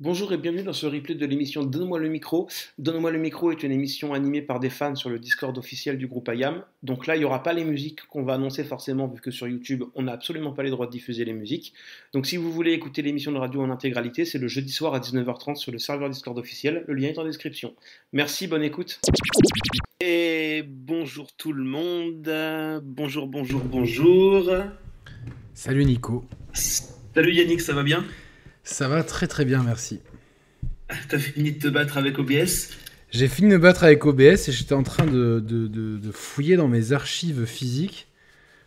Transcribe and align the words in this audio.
Bonjour 0.00 0.32
et 0.32 0.36
bienvenue 0.36 0.62
dans 0.62 0.72
ce 0.72 0.86
replay 0.86 1.16
de 1.16 1.26
l'émission 1.26 1.64
Donne-moi 1.64 1.98
le 1.98 2.08
micro. 2.08 2.48
Donne-moi 2.78 3.10
le 3.10 3.18
micro 3.18 3.50
est 3.50 3.64
une 3.64 3.72
émission 3.72 4.14
animée 4.14 4.42
par 4.42 4.60
des 4.60 4.70
fans 4.70 4.94
sur 4.94 5.10
le 5.10 5.18
Discord 5.18 5.58
officiel 5.58 5.98
du 5.98 6.06
groupe 6.06 6.30
IAM. 6.32 6.62
Donc 6.84 7.08
là, 7.08 7.16
il 7.16 7.18
n'y 7.18 7.24
aura 7.24 7.42
pas 7.42 7.52
les 7.52 7.64
musiques 7.64 8.06
qu'on 8.06 8.22
va 8.22 8.34
annoncer 8.34 8.62
forcément, 8.62 9.08
vu 9.08 9.20
que 9.20 9.32
sur 9.32 9.48
YouTube, 9.48 9.82
on 9.96 10.04
n'a 10.04 10.12
absolument 10.12 10.52
pas 10.52 10.62
les 10.62 10.70
droits 10.70 10.86
de 10.86 10.92
diffuser 10.92 11.24
les 11.24 11.32
musiques. 11.32 11.74
Donc 12.12 12.26
si 12.26 12.36
vous 12.36 12.52
voulez 12.52 12.74
écouter 12.74 13.02
l'émission 13.02 13.32
de 13.32 13.38
radio 13.38 13.60
en 13.60 13.70
intégralité, 13.70 14.24
c'est 14.24 14.38
le 14.38 14.46
jeudi 14.46 14.70
soir 14.70 14.94
à 14.94 15.00
19h30 15.00 15.56
sur 15.56 15.72
le 15.72 15.80
serveur 15.80 16.08
Discord 16.08 16.38
officiel. 16.38 16.84
Le 16.86 16.94
lien 16.94 17.08
est 17.08 17.18
en 17.18 17.24
description. 17.24 17.74
Merci, 18.12 18.46
bonne 18.46 18.62
écoute. 18.62 19.00
Et 19.98 20.62
bonjour 20.64 21.32
tout 21.32 21.52
le 21.52 21.64
monde. 21.64 22.80
Bonjour, 22.84 23.26
bonjour, 23.26 23.62
bonjour. 23.64 24.48
Salut 25.54 25.84
Nico. 25.84 26.24
Salut 26.52 27.34
Yannick, 27.34 27.60
ça 27.60 27.72
va 27.72 27.82
bien? 27.82 28.04
Ça 28.68 28.86
va 28.86 29.02
très 29.02 29.26
très 29.26 29.44
bien, 29.44 29.62
merci. 29.62 30.00
T'as 31.08 31.18
fini 31.18 31.52
de 31.52 31.58
te 31.58 31.68
battre 31.68 31.96
avec 31.96 32.18
OBS 32.18 32.68
J'ai 33.10 33.28
fini 33.28 33.48
de 33.48 33.54
me 33.54 33.58
battre 33.58 33.84
avec 33.84 34.04
OBS 34.04 34.48
et 34.48 34.52
j'étais 34.52 34.74
en 34.74 34.82
train 34.82 35.06
de, 35.06 35.40
de, 35.40 36.10
fouiller 36.12 36.56
dans 36.56 36.68
mes 36.68 36.92
archives 36.92 37.46
physiques. 37.46 38.08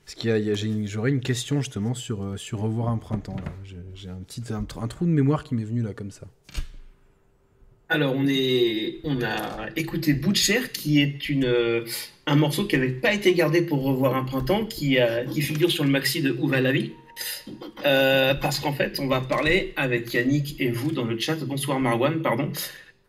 Parce 0.04 0.16
qu'il 0.16 0.88
j'aurais 0.88 1.12
une 1.12 1.20
question 1.20 1.62
justement 1.62 1.94
sur, 1.94 2.24
euh, 2.24 2.38
sur 2.38 2.60
Revoir 2.60 2.90
un 2.90 2.98
printemps. 2.98 3.36
J'ai 3.94 4.10
un 4.10 4.22
petit 4.28 4.42
un, 4.52 4.64
trou 4.64 5.06
de 5.06 5.12
mémoire 5.12 5.44
qui 5.44 5.54
m'est 5.54 5.64
venu 5.64 5.84
là 5.84 5.94
comme 5.94 6.12
ça. 6.12 6.26
Alors 7.88 8.16
on, 8.16 8.26
est, 8.28 9.00
on 9.04 9.22
a 9.22 9.68
écouté 9.76 10.14
Butcher 10.14 10.62
qui 10.74 11.02
est 11.02 11.30
une, 11.30 11.46
euh, 11.46 11.86
un 12.26 12.36
morceau 12.36 12.66
qui 12.66 12.76
n'avait 12.76 12.90
pas 12.90 13.14
été 13.14 13.34
gardé 13.34 13.62
pour 13.62 13.84
Revoir 13.84 14.16
un 14.16 14.24
printemps, 14.24 14.66
qui, 14.66 14.98
qui 15.32 15.42
figure 15.42 15.70
sur 15.70 15.84
le 15.84 15.92
maxi 15.92 16.22
de 16.22 16.36
Où 16.40 16.48
va 16.48 16.60
la 16.60 16.72
vie 16.72 16.92
euh, 17.86 18.34
parce 18.36 18.60
qu'en 18.60 18.74
fait, 18.74 19.00
on 19.00 19.08
va 19.08 19.22
parler 19.22 19.74
avec 19.76 20.14
Yannick 20.14 20.60
et 20.60 20.70
vous 20.70 20.92
dans 20.92 21.06
le 21.06 21.18
chat. 21.20 21.36
Bonsoir 21.46 21.80
Marwan, 21.80 22.22
pardon. 22.22 22.52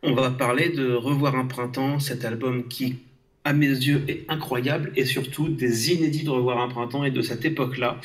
On 0.03 0.15
va 0.15 0.31
parler 0.31 0.71
de 0.71 0.93
Revoir 0.93 1.37
un 1.37 1.47
printemps, 1.47 2.01
cet 2.01 2.25
album 2.25 2.67
qui, 2.69 2.97
à 3.45 3.53
mes 3.53 3.69
yeux, 3.69 4.05
est 4.09 4.25
incroyable 4.29 4.93
et 4.97 5.05
surtout 5.05 5.49
des 5.49 5.93
inédits 5.93 6.25
de 6.25 6.31
Revoir 6.31 6.61
un 6.61 6.69
printemps 6.69 7.05
et 7.05 7.11
de 7.11 7.23
cette 7.23 7.45
époque-là, 7.45 8.01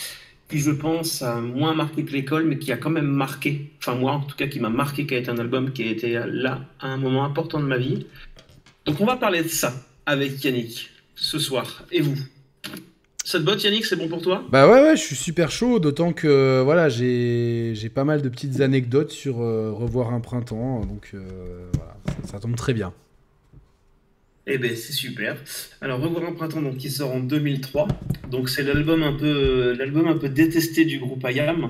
qui 0.49 0.59
je 0.59 0.71
pense 0.71 1.21
a 1.21 1.41
moins 1.41 1.73
marqué 1.73 2.05
que 2.05 2.11
l'école, 2.13 2.45
mais 2.45 2.57
qui 2.57 2.71
a 2.71 2.77
quand 2.77 2.89
même 2.89 3.07
marqué, 3.07 3.71
enfin 3.79 3.95
moi 3.95 4.13
en 4.13 4.21
tout 4.21 4.35
cas, 4.35 4.47
qui 4.47 4.59
m'a 4.59 4.69
marqué, 4.69 5.05
qui 5.05 5.15
a 5.15 5.17
été 5.17 5.29
un 5.29 5.39
album 5.39 5.73
qui 5.73 5.83
a 5.83 5.87
été 5.87 6.19
là 6.27 6.61
à 6.79 6.87
un 6.87 6.97
moment 6.97 7.25
important 7.25 7.59
de 7.59 7.65
ma 7.65 7.77
vie. 7.77 8.05
Donc 8.85 9.01
on 9.01 9.05
va 9.05 9.17
parler 9.17 9.43
de 9.43 9.49
ça 9.49 9.73
avec 10.05 10.43
Yannick 10.43 10.89
ce 11.15 11.39
soir. 11.39 11.83
Et 11.91 12.01
vous? 12.01 12.17
Ça 13.27 13.39
te 13.39 13.43
botte 13.43 13.61
Yannick, 13.61 13.83
c'est 13.83 13.97
bon 13.97 14.07
pour 14.07 14.21
toi? 14.21 14.41
Bah 14.49 14.69
ouais, 14.69 14.81
ouais, 14.81 14.95
je 14.95 15.01
suis 15.01 15.17
super 15.17 15.51
chaud, 15.51 15.79
d'autant 15.79 16.13
que 16.13 16.61
voilà, 16.63 16.87
j'ai 16.87 17.91
pas 17.93 18.05
mal 18.05 18.21
de 18.21 18.29
petites 18.29 18.61
anecdotes 18.61 19.11
sur 19.11 19.41
euh, 19.41 19.73
Revoir 19.73 20.13
un 20.13 20.21
printemps, 20.21 20.79
donc 20.85 21.11
euh, 21.13 21.67
voilà, 21.73 21.93
ça, 22.23 22.39
tombe 22.39 22.55
très 22.55 22.73
bien. 22.73 22.93
Eh 24.45 24.57
ben 24.57 24.73
c'est 24.77 24.93
super. 24.93 25.35
Alors 25.81 25.99
Revoir 25.99 26.23
un 26.23 26.31
printemps 26.31 26.61
donc 26.61 26.77
qui 26.77 26.89
sort 26.89 27.11
en 27.11 27.19
2003. 27.19 27.89
Donc 28.31 28.47
c'est 28.47 28.63
l'album 28.63 29.03
un 29.03 29.11
peu 29.11 29.73
l'album 29.77 30.07
un 30.07 30.17
peu 30.17 30.29
détesté 30.29 30.85
du 30.85 30.97
groupe 30.97 31.27
IAM 31.29 31.67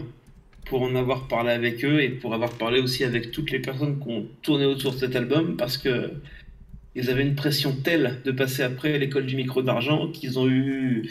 pour 0.65 0.83
en 0.83 0.93
avoir 0.93 1.27
parlé 1.27 1.49
avec 1.49 1.83
eux 1.83 2.03
et 2.03 2.09
pour 2.09 2.35
avoir 2.35 2.51
parlé 2.51 2.81
aussi 2.81 3.03
avec 3.03 3.31
toutes 3.31 3.49
les 3.49 3.59
personnes 3.59 3.99
qui 3.99 4.09
ont 4.09 4.27
tourné 4.43 4.65
autour 4.65 4.93
de 4.93 4.99
cet 4.99 5.15
album 5.15 5.57
parce 5.57 5.79
que 5.79 6.11
ils 6.93 7.09
avaient 7.09 7.23
une 7.23 7.35
pression 7.35 7.75
telle 7.83 8.21
de 8.25 8.31
passer 8.31 8.61
après 8.61 8.99
l'école 8.99 9.25
du 9.25 9.35
micro 9.35 9.63
d'argent 9.63 10.11
qu'ils 10.11 10.37
ont 10.37 10.47
eu 10.47 11.09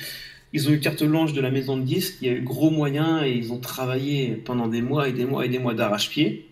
ils 0.56 0.70
ont 0.70 0.72
eu 0.72 0.80
carte 0.80 1.04
blanche 1.04 1.34
de 1.34 1.42
la 1.42 1.50
maison 1.50 1.76
de 1.76 1.82
disques, 1.82 2.16
il 2.22 2.28
y 2.28 2.30
a 2.30 2.34
eu 2.34 2.40
gros 2.40 2.70
moyens 2.70 3.22
et 3.24 3.30
ils 3.30 3.52
ont 3.52 3.58
travaillé 3.58 4.30
pendant 4.30 4.68
des 4.68 4.80
mois 4.80 5.06
et 5.06 5.12
des 5.12 5.26
mois 5.26 5.44
et 5.44 5.50
des 5.50 5.58
mois 5.58 5.74
d'arrache-pied 5.74 6.48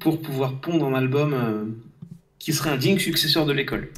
pour 0.00 0.20
pouvoir 0.20 0.60
pondre 0.60 0.84
un 0.84 0.94
album 0.94 1.32
euh, 1.32 1.64
qui 2.40 2.52
serait 2.52 2.70
un 2.70 2.76
digne 2.76 2.98
successeur 2.98 3.46
de 3.46 3.52
l'école. 3.52 3.88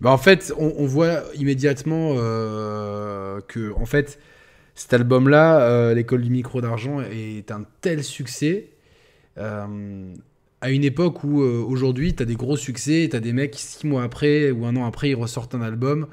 Bah 0.00 0.10
en 0.10 0.16
fait, 0.16 0.50
on, 0.56 0.86
voit 0.86 1.24
immédiatement 1.34 2.14
euh, 2.16 3.42
que 3.48 3.74
en 3.74 3.84
fait, 3.84 4.18
cet 4.74 4.94
album-là, 4.94 5.60
euh, 5.60 5.94
l'école 5.94 6.22
du 6.22 6.30
micro 6.30 6.62
d'argent, 6.62 7.02
est 7.02 7.50
un 7.50 7.66
tel 7.82 8.02
succès. 8.02 8.70
à 9.36 10.70
une 10.70 10.84
époque 10.84 11.22
où 11.22 11.42
aujourd'hui, 11.42 12.14
tu 12.14 12.22
as 12.22 12.26
des 12.26 12.36
gros 12.36 12.56
succès, 12.56 13.08
tu 13.10 13.14
as 13.16 13.20
des 13.20 13.34
mecs 13.34 13.50
qui, 13.50 13.60
six 13.60 13.86
mois 13.86 14.04
après 14.04 14.50
ou 14.50 14.64
un 14.64 14.74
an 14.76 14.86
après, 14.86 15.10
ils 15.10 15.16
ressortent 15.16 15.54
un 15.54 15.60
album 15.60 16.06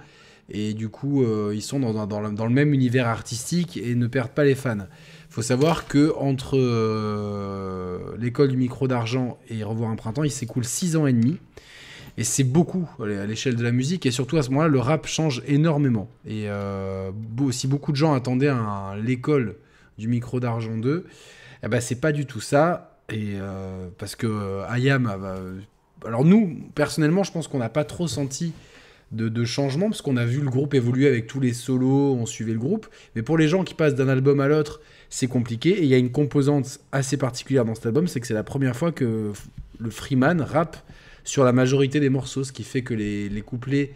et 0.52 0.74
du 0.74 0.90
coup, 0.90 1.24
euh, 1.24 1.52
ils 1.54 1.62
sont 1.62 1.80
dans, 1.80 2.20
le 2.22 2.50
même 2.50 2.74
univers 2.74 3.08
artistique 3.08 3.78
et 3.78 3.94
ne 3.96 4.08
perdent 4.08 4.32
pas 4.32 4.44
les 4.44 4.56
fans. 4.56 4.78
Il 4.78 5.34
faut 5.34 5.42
savoir 5.44 5.88
que 5.88 6.14
entre 6.18 6.58
euh, 6.58 8.16
l'école 8.18 8.50
du 8.50 8.58
micro 8.58 8.88
d'argent 8.88 9.38
et 9.50 9.64
Revoir 9.64 9.92
un 9.92 9.96
printemps, 9.96 10.24
il 10.24 10.32
s'écoule 10.32 10.66
6 10.66 10.96
ans 10.96 11.06
et 11.06 11.14
demi. 11.14 11.38
Et 12.18 12.24
c'est 12.24 12.44
beaucoup 12.44 12.90
à 13.00 13.26
l'échelle 13.26 13.56
de 13.56 13.64
la 13.64 13.72
musique. 13.72 14.06
Et 14.06 14.12
surtout 14.12 14.38
à 14.38 14.44
ce 14.44 14.50
moment-là, 14.50 14.68
le 14.68 14.80
rap 14.80 15.06
change 15.06 15.44
énormément. 15.48 16.10
Et 16.26 16.50
euh, 16.50 17.12
si 17.52 17.68
beaucoup 17.68 17.92
de 17.92 17.98
gens 17.98 18.14
attendaient 18.14 18.52
l'école 19.02 19.56
du 19.98 20.08
micro 20.08 20.40
d'argent 20.40 20.76
2, 20.76 21.06
eh 21.64 21.68
ben, 21.68 21.80
c'est 21.80 22.02
pas 22.02 22.12
du 22.12 22.26
tout 22.26 22.42
ça. 22.42 22.98
Et 23.10 23.36
parce 23.98 24.16
que 24.16 24.64
Ayam, 24.68 25.10
alors 26.06 26.26
nous, 26.26 26.60
personnellement, 26.76 27.24
je 27.24 27.32
pense 27.32 27.48
qu'on 27.48 27.60
n'a 27.60 27.70
pas 27.70 27.86
trop 27.86 28.08
senti 28.08 28.54
de, 29.12 29.46
changement, 29.46 29.90
parce 29.90 30.02
qu'on 30.02 30.18
a 30.18 30.26
vu 30.26 30.42
le 30.42 30.50
groupe 30.50 30.74
évoluer 30.74 31.08
avec 31.08 31.28
tous 31.28 31.40
les 31.40 31.54
solos, 31.54 32.14
on 32.14 32.26
suivait 32.26 32.54
le 32.54 32.60
groupe. 32.60 32.88
Mais 33.16 33.24
pour 33.24 33.38
les 33.38 33.48
gens 33.48 33.64
qui 33.64 33.74
passent 33.74 33.96
d'un 33.96 34.08
album 34.08 34.40
à 34.40 34.48
l'autre, 34.48 34.82
c'est 35.10 35.28
compliqué. 35.28 35.72
Et 35.72 35.84
il 35.84 35.88
y 35.88 35.94
a 35.94 35.98
une 35.98 36.12
composante 36.12 36.80
assez 36.92 37.18
particulière 37.18 37.66
dans 37.66 37.76
cet 37.76 37.88
album, 37.88 38.08
c'est 38.08 38.20
que 38.20 38.28
c'est 38.28 38.34
la 38.34 38.44
première 38.44 38.76
fois 38.76 38.92
que 38.92 39.32
le 39.80 39.90
Freeman 39.90 40.42
rappe 40.42 40.78
sur 41.24 41.44
la 41.44 41.54
majorité 41.54 42.00
des 42.00 42.10
morceaux, 42.10 42.44
ce 42.44 42.52
qui 42.52 42.64
fait 42.64 42.82
que 42.82 42.94
les, 42.94 43.30
les 43.30 43.42
couplets 43.42 43.92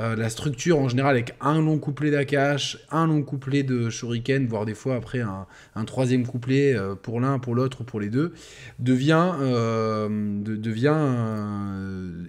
euh, 0.00 0.16
la 0.16 0.28
structure 0.28 0.78
en 0.78 0.88
général 0.88 1.12
avec 1.12 1.34
un 1.40 1.60
long 1.60 1.78
couplet 1.78 2.10
d'Akash, 2.10 2.78
un 2.90 3.06
long 3.06 3.22
couplet 3.22 3.62
de 3.62 3.90
Shuriken, 3.90 4.46
voire 4.46 4.64
des 4.64 4.74
fois 4.74 4.96
après 4.96 5.20
un, 5.20 5.46
troisième 5.84 6.26
couplet 6.26 6.74
euh, 6.74 6.94
pour 6.94 7.20
l'un, 7.20 7.38
pour 7.38 7.54
l'autre 7.54 7.82
ou 7.82 7.84
pour 7.84 8.00
les 8.00 8.08
deux, 8.08 8.32
devient, 8.78 9.32
euh, 9.40 10.08
devient 10.42 10.94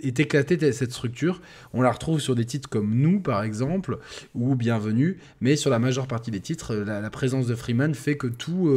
est 0.03 0.19
éclatée 0.19 0.71
cette 0.71 0.91
structure. 0.91 1.41
On 1.73 1.81
la 1.81 1.91
retrouve 1.91 2.19
sur 2.19 2.35
des 2.35 2.45
titres 2.45 2.69
comme 2.69 2.93
Nous 2.93 3.19
par 3.19 3.43
exemple 3.43 3.97
ou 4.35 4.55
Bienvenue, 4.55 5.17
mais 5.41 5.55
sur 5.55 5.71
la 5.71 5.79
majeure 5.79 6.07
partie 6.07 6.31
des 6.31 6.41
titres, 6.41 6.75
la, 6.75 7.01
la 7.01 7.09
présence 7.09 7.47
de 7.47 7.55
Freeman 7.55 7.95
fait 7.95 8.17
que 8.17 8.27
tout, 8.27 8.71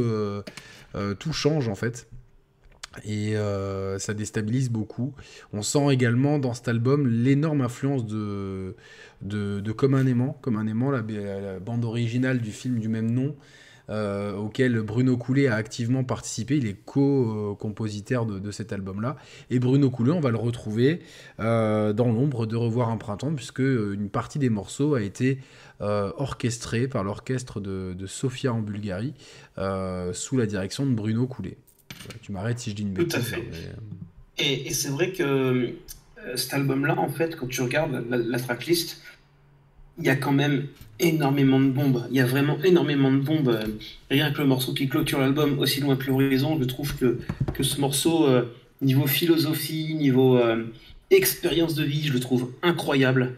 tout 1.18 1.32
change 1.32 1.68
en 1.68 1.74
fait 1.74 2.08
et 3.04 3.36
euh, 3.36 3.98
ça 3.98 4.14
déstabilise 4.14 4.70
beaucoup. 4.70 5.14
On 5.52 5.62
sent 5.62 5.92
également 5.92 6.38
dans 6.38 6.54
cet 6.54 6.68
album 6.68 7.06
l'énorme 7.06 7.60
influence 7.60 8.06
de, 8.06 8.76
de, 9.22 9.72
Comme 9.72 9.94
un 9.94 10.06
aimant, 10.06 10.90
la, 10.90 11.60
bande 11.60 11.84
originale 11.84 12.40
du 12.40 12.50
film 12.50 12.78
du 12.78 12.88
même 12.88 13.10
nom, 13.10 13.36
euh, 13.90 14.36
auquel 14.36 14.80
Bruno 14.82 15.16
Coulet 15.16 15.48
a 15.48 15.54
activement 15.54 16.04
participé. 16.04 16.56
Il 16.56 16.66
est 16.66 16.76
co-compositeur 16.84 18.26
de, 18.26 18.50
cet 18.50 18.72
album-là. 18.72 19.16
Et 19.50 19.58
Bruno 19.58 19.90
Coulet, 19.90 20.12
on 20.12 20.20
va 20.20 20.30
le 20.30 20.36
retrouver 20.36 21.00
euh, 21.40 21.92
dans 21.92 22.08
l'ombre 22.08 22.46
de 22.46 22.56
Revoir 22.56 22.90
un 22.90 22.96
printemps, 22.96 23.34
puisque 23.34 23.60
une 23.60 24.10
partie 24.10 24.38
des 24.38 24.50
morceaux 24.50 24.94
a 24.94 25.02
été 25.02 25.38
orchestrée 25.80 26.88
par 26.88 27.04
l'orchestre 27.04 27.60
de, 27.60 27.94
de, 27.94 28.06
Sofia 28.06 28.52
en 28.52 28.60
Bulgarie, 28.60 29.14
sous 30.12 30.36
la 30.36 30.46
direction 30.46 30.86
de 30.86 30.94
Bruno 30.94 31.26
Coulet. 31.26 31.56
Tu 32.22 32.32
m'arrêtes 32.32 32.58
si 32.58 32.70
je 32.70 32.76
dis 32.76 32.82
une 32.82 32.92
bêtise. 32.92 33.12
Tout 33.12 33.18
à 33.18 33.22
fait. 33.22 33.36
Hein, 33.36 33.98
et, 34.38 34.72
c'est 34.72 34.88
vrai 34.88 35.12
que 35.12 35.22
euh, 35.22 36.36
cet 36.36 36.54
album-là, 36.54 36.98
en 36.98 37.08
fait, 37.08 37.36
quand 37.36 37.48
tu 37.48 37.60
regardes 37.60 38.04
la, 38.08 38.38
tracklist, 38.38 39.02
il 39.98 40.04
y 40.04 40.10
a 40.10 40.16
quand 40.16 40.32
même 40.32 40.66
énormément 41.00 41.60
de 41.60 41.70
bombes. 41.70 42.06
Il 42.10 42.16
y 42.16 42.20
a 42.20 42.26
vraiment 42.26 42.58
énormément 42.62 43.10
de 43.10 43.18
bombes. 43.18 43.58
Rien 44.10 44.30
que 44.30 44.40
le 44.40 44.46
morceau 44.46 44.74
qui 44.74 44.88
clôture 44.88 45.20
l'album, 45.20 45.58
Aussi 45.58 45.80
loin 45.80 45.96
que 45.96 46.06
l'horizon, 46.06 46.58
je 46.60 46.64
trouve 46.64 46.96
que, 46.96 47.18
que 47.54 47.62
ce 47.62 47.80
morceau, 47.80 48.26
euh, 48.26 48.44
niveau 48.80 49.06
philosophie, 49.06 49.94
niveau 49.94 50.38
euh, 50.38 50.64
expérience 51.10 51.74
de 51.74 51.84
vie, 51.84 52.06
je 52.06 52.12
le 52.12 52.20
trouve 52.20 52.52
incroyable. 52.62 53.34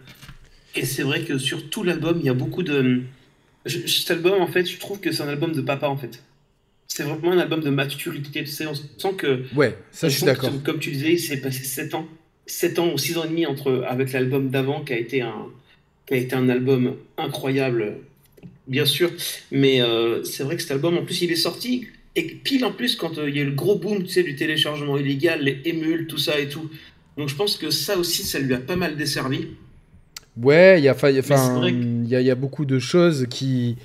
Et 0.75 0.85
c'est 0.85 1.03
vrai 1.03 1.23
que 1.23 1.39
sur 1.39 1.71
tout 1.71 1.83
l'album, 1.83 2.19
il 2.21 2.27
y 2.27 2.29
a 2.29 2.35
beaucoup 2.35 2.63
de... 2.63 3.03
cet 3.65 4.11
album, 4.11 4.41
en 4.41 4.47
fait, 4.47 4.67
je 4.67 4.79
trouve 4.79 5.01
que 5.01 5.13
c'est 5.13 5.23
un 5.23 5.29
album 5.29 5.53
de 5.53 5.63
papa, 5.63 5.89
en 5.89 5.97
fait 5.97 6.23
c'est 6.93 7.05
vraiment 7.05 7.33
un 7.33 7.39
album 7.39 7.61
de 7.61 7.71
maturité. 7.71 8.43
Tu 8.45 8.47
sais, 8.47 8.67
on 8.67 8.75
sent 8.75 9.15
que. 9.17 9.45
Ouais, 9.55 9.77
ça 9.93 10.09
je 10.09 10.17
suis 10.17 10.27
d'accord. 10.27 10.51
Comme 10.65 10.81
tu 10.81 10.91
disais, 10.91 11.13
il 11.13 11.19
s'est 11.21 11.41
passé 11.41 11.63
7 11.63 11.95
ans. 11.95 12.07
7 12.47 12.79
ans 12.81 12.93
ou 12.93 12.99
6 12.99 13.17
ans 13.19 13.25
et 13.25 13.29
demi 13.29 13.47
entre, 13.47 13.85
avec 13.89 14.13
l'album 14.13 14.51
d'avant 14.51 14.83
qui 14.83 14.93
a 14.93 14.99
été 14.99 15.23
un 15.23 15.47
qui 16.07 16.15
a 16.15 16.17
été 16.17 16.35
un 16.35 16.49
album 16.49 16.97
incroyable, 17.17 17.99
bien 18.67 18.85
sûr. 18.85 19.13
Mais 19.53 19.81
euh, 19.81 20.25
c'est 20.25 20.43
vrai 20.43 20.57
que 20.57 20.63
cet 20.63 20.73
album, 20.73 20.99
en 20.99 21.05
plus, 21.05 21.23
il 21.23 21.31
est 21.31 21.37
sorti. 21.37 21.87
Et 22.17 22.25
pile 22.25 22.65
en 22.65 22.73
plus, 22.73 22.97
quand 22.97 23.19
euh, 23.19 23.31
il 23.31 23.37
y 23.37 23.39
a 23.39 23.43
eu 23.43 23.47
le 23.47 23.55
gros 23.55 23.77
boom 23.77 24.03
tu 24.03 24.09
sais, 24.09 24.25
du 24.25 24.35
téléchargement 24.35 24.99
illégal, 24.99 25.45
les 25.45 25.61
émules, 25.65 26.09
tout 26.09 26.19
ça 26.19 26.41
et 26.41 26.49
tout. 26.49 26.69
Donc 27.17 27.29
je 27.29 27.37
pense 27.37 27.57
que 27.57 27.71
ça 27.71 27.97
aussi, 27.97 28.25
ça 28.25 28.41
lui 28.41 28.53
a 28.53 28.59
pas 28.59 28.75
mal 28.75 28.97
desservi. 28.97 29.47
Ouais, 30.37 30.81
il 30.81 30.85
y 30.85 30.89
a, 30.89 31.11
y, 31.11 32.25
y 32.25 32.31
a 32.31 32.35
beaucoup 32.35 32.65
de 32.65 32.81
choses 32.81 33.27
qui 33.31 33.77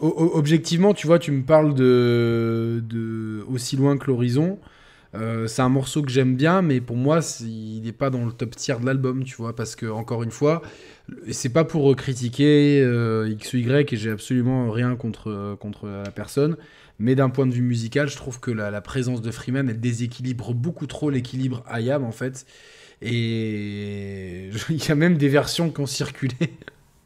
objectivement, 0.00 0.94
tu 0.94 1.06
vois, 1.06 1.18
tu 1.18 1.32
me 1.32 1.42
parles 1.42 1.74
de, 1.74 3.44
aussi 3.48 3.76
loin 3.76 3.96
que 3.96 4.06
l'horizon. 4.06 4.58
Euh, 5.14 5.46
c'est 5.46 5.62
un 5.62 5.68
morceau 5.68 6.02
que 6.02 6.10
j'aime 6.10 6.36
bien, 6.36 6.60
mais 6.60 6.80
pour 6.80 6.96
moi, 6.96 7.20
il 7.40 7.80
n'est 7.82 7.92
pas 7.92 8.10
dans 8.10 8.26
le 8.26 8.32
top 8.32 8.54
tier 8.56 8.74
de 8.78 8.84
l'album, 8.84 9.24
tu 9.24 9.36
vois, 9.36 9.56
parce 9.56 9.74
que, 9.74 9.86
encore 9.86 10.22
une 10.22 10.30
fois, 10.30 10.62
c'est 11.30 11.52
pas 11.52 11.64
pour 11.64 11.94
critiquer 11.96 12.82
euh, 12.82 13.28
X 13.30 13.54
ou 13.54 13.58
Y, 13.58 13.92
et 13.92 13.96
j'ai 13.96 14.10
absolument 14.10 14.70
rien 14.70 14.94
contre, 14.96 15.56
contre 15.58 15.86
la 15.86 16.10
personne, 16.10 16.56
mais 16.98 17.14
d'un 17.14 17.30
point 17.30 17.46
de 17.46 17.52
vue 17.52 17.62
musical, 17.62 18.08
je 18.08 18.16
trouve 18.16 18.40
que 18.40 18.50
la, 18.50 18.80
présence 18.80 19.22
de 19.22 19.30
Freeman, 19.30 19.70
elle 19.70 19.80
déséquilibre 19.80 20.52
beaucoup 20.52 20.86
trop 20.86 21.08
l'équilibre 21.08 21.64
IAM, 21.72 22.04
en 22.04 22.12
fait. 22.12 22.44
Et 23.00 24.50
il 24.70 24.84
y 24.84 24.90
a 24.90 24.94
même 24.94 25.16
des 25.16 25.28
versions 25.28 25.70
qui 25.70 25.80
ont 25.80 25.86
circulé 25.86 26.34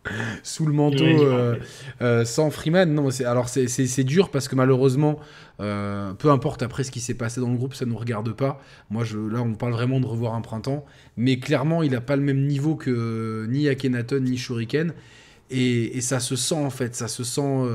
sous 0.43 0.67
le 0.67 0.73
manteau 0.73 1.05
euh, 1.05 1.57
euh, 2.01 2.25
sans 2.25 2.51
Freeman. 2.51 2.93
Non, 2.93 3.09
alors 3.25 3.49
c'est 3.49 4.05
dur 4.05 4.31
parce 4.31 4.49
que 4.49 4.55
malheureusement, 4.55 5.19
euh, 5.61 6.13
peu 6.15 6.31
importe 6.31 6.63
après 6.63 6.85
ce 6.85 6.91
qui 6.91 7.01
s'est 7.01 7.15
passé 7.15 7.41
dans 7.41 7.51
le 7.51 7.57
groupe, 7.57 7.75
ça 7.75 7.85
ne 7.85 7.91
nous 7.91 7.99
regarde 7.99 8.33
pas. 8.33 8.63
Moi, 8.89 9.05
je, 9.05 9.19
là, 9.19 9.43
on 9.43 9.55
parle 9.55 9.73
vraiment 9.73 10.01
de 10.01 10.07
revoir 10.07 10.35
un 10.35 10.41
printemps, 10.41 10.85
mais 11.17 11.39
clairement, 11.39 11.83
il 11.83 11.93
n'a 11.93 12.01
pas 12.01 12.17
le 12.17 12.23
même 12.23 12.47
niveau 12.47 12.77
que 12.77 13.47
ni 13.49 13.69
Akhenaton 13.69 14.21
ni 14.21 14.37
Shuriken. 14.37 14.95
Et, 15.53 16.01
ça 16.01 16.21
se 16.21 16.37
sent 16.37 16.55
en 16.55 16.71
fait, 16.71 16.95
ça 16.95 17.09
se 17.09 17.25
sent, 17.25 17.67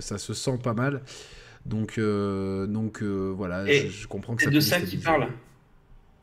ça 0.00 0.18
se 0.18 0.32
sent 0.32 0.58
pas 0.62 0.74
mal. 0.74 1.02
Donc, 1.66 1.98
donc 1.98 3.02
voilà, 3.02 3.66
je, 3.66 4.06
comprends 4.06 4.36
que 4.36 4.44
C'est 4.44 4.50
de 4.50 4.60
ça 4.60 4.80
qu'il 4.80 5.00
parle. 5.00 5.28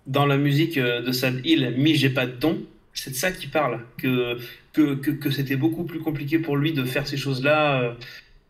Dans 0.07 0.25
la 0.25 0.37
musique 0.37 0.79
de 0.79 1.11
Sad 1.11 1.45
Hill, 1.45 1.75
Mi, 1.77 1.93
j'ai 1.93 2.09
pas 2.09 2.25
de 2.25 2.31
don 2.31 2.57
c'est 2.93 3.11
de 3.11 3.15
ça 3.15 3.31
qu'il 3.31 3.49
parle, 3.49 3.79
que, 3.97 4.37
que, 4.73 4.93
que, 4.95 5.31
c'était 5.31 5.55
beaucoup 5.55 5.83
plus 5.83 5.99
compliqué 5.99 6.39
pour 6.39 6.57
lui 6.57 6.73
de 6.73 6.83
faire 6.83 7.07
ces 7.07 7.17
choses-là, 7.17 7.81
euh, 7.81 7.93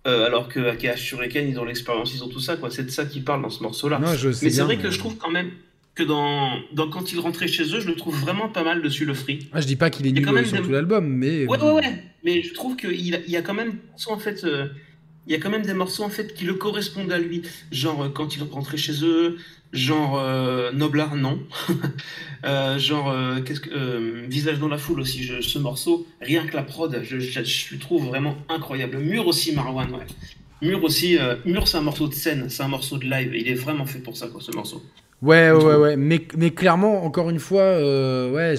euh, 0.07 0.25
alors 0.25 0.47
que 0.47 0.59
AKH 0.59 0.97
Shuriken, 0.97 1.47
ils 1.47 1.59
ont 1.59 1.65
l'expérience, 1.65 2.13
ils 2.13 2.24
ont 2.24 2.30
tout 2.30 2.39
ça, 2.39 2.57
quoi. 2.57 2.71
C'est 2.71 2.83
de 2.83 2.91
ça 2.91 3.06
qu'il 3.06 3.24
parle 3.24 3.41
dans 3.41 3.50
ce 3.50 3.62
morceau-là. 3.63 4.00
Mais 4.00 4.50
c'est 4.50 4.62
vrai 4.62 4.77
que 4.77 4.89
je 4.89 5.00
trouve 5.00 5.18
quand 5.18 5.31
même 5.31 5.51
que 5.95 6.03
dans, 6.03 6.57
dans, 6.74 6.89
quand 6.89 7.12
il 7.12 7.19
rentrait 7.19 7.47
chez 7.47 7.63
eux, 7.75 7.80
je 7.80 7.88
le 7.88 7.95
trouve 7.95 8.18
vraiment 8.18 8.47
pas 8.47 8.63
mal 8.63 8.81
dessus, 8.81 9.06
le 9.06 9.13
free. 9.13 9.50
Ah, 9.51 9.59
je 9.59 9.68
dis 9.68 9.75
pas 9.75 9.89
qu'il 9.89 10.07
est 10.07 10.12
nul 10.12 10.45
sur 10.45 10.62
tout 10.62 10.71
l'album, 10.71 11.06
mais... 11.07 11.45
Ouais, 11.45 11.62
ouais, 11.62 11.71
ouais, 11.71 12.03
mais 12.24 12.42
je 12.42 12.53
trouve 12.53 12.75
qu'il 12.75 12.92
il 12.94 13.31
y 13.31 13.38
a 13.38 13.42
quand 13.42 13.53
même, 13.53 13.74
en 14.07 14.18
fait... 14.18 14.44
Euh, 14.44 14.68
il 15.27 15.33
y 15.33 15.35
a 15.35 15.39
quand 15.39 15.51
même 15.51 15.62
des 15.62 15.75
morceaux 15.75 16.03
en 16.03 16.09
fait 16.09 16.33
qui 16.33 16.44
le 16.45 16.56
correspondent 16.56 17.12
à 17.12 17.19
lui. 17.19 17.44
Genre 17.71 18.12
quand 18.13 18.35
il 18.35 18.42
rentrait 18.44 18.77
chez 18.77 19.03
eux, 19.03 19.38
genre 19.74 20.19
euh, 20.19 20.71
Noblar, 20.71 21.16
non. 21.16 21.39
Euh, 22.45 22.80
genre, 22.80 23.12
euh, 23.12 23.42
qu'est-ce 23.42 23.60
que, 23.60 24.25
Visage 24.25 24.60
dans 24.60 24.69
la 24.69 24.77
foule 24.77 25.01
aussi, 25.01 25.30
ce 25.42 25.60
morceau, 25.60 26.07
rien 26.21 26.48
que 26.48 26.56
la 26.56 26.63
prod, 26.63 27.01
je, 27.04 27.19
je, 27.19 27.74
le 27.74 27.80
trouve 27.80 28.07
vraiment 28.07 28.38
incroyable. 28.48 29.00
Mur 29.00 29.27
aussi, 29.27 29.54
Marwan, 29.54 29.92
ouais. 29.92 30.06
Mur 30.62 30.81
aussi, 30.86 31.18
Mur 31.44 31.68
c'est 31.68 31.75
un 31.75 31.81
morceau 31.81 32.07
de 32.07 32.13
scène, 32.13 32.45
c'est 32.48 32.63
un 32.63 32.69
morceau 32.69 32.98
de 32.98 33.04
live, 33.04 33.36
il 33.36 33.50
est 33.50 33.56
vraiment 33.56 33.86
fait 33.86 34.00
pour 34.00 34.16
ça, 34.16 34.27
quoi, 34.27 34.39
ce 34.39 34.54
morceau. 34.54 34.81
Ouais, 35.21 35.51
ouais, 35.51 35.75
ouais, 35.75 35.98
mais, 35.98 36.25
mais 36.38 36.51
clairement, 36.51 37.04
encore 37.04 37.30
une 37.30 37.39
fois, 37.39 37.77
ouais, 38.31 38.56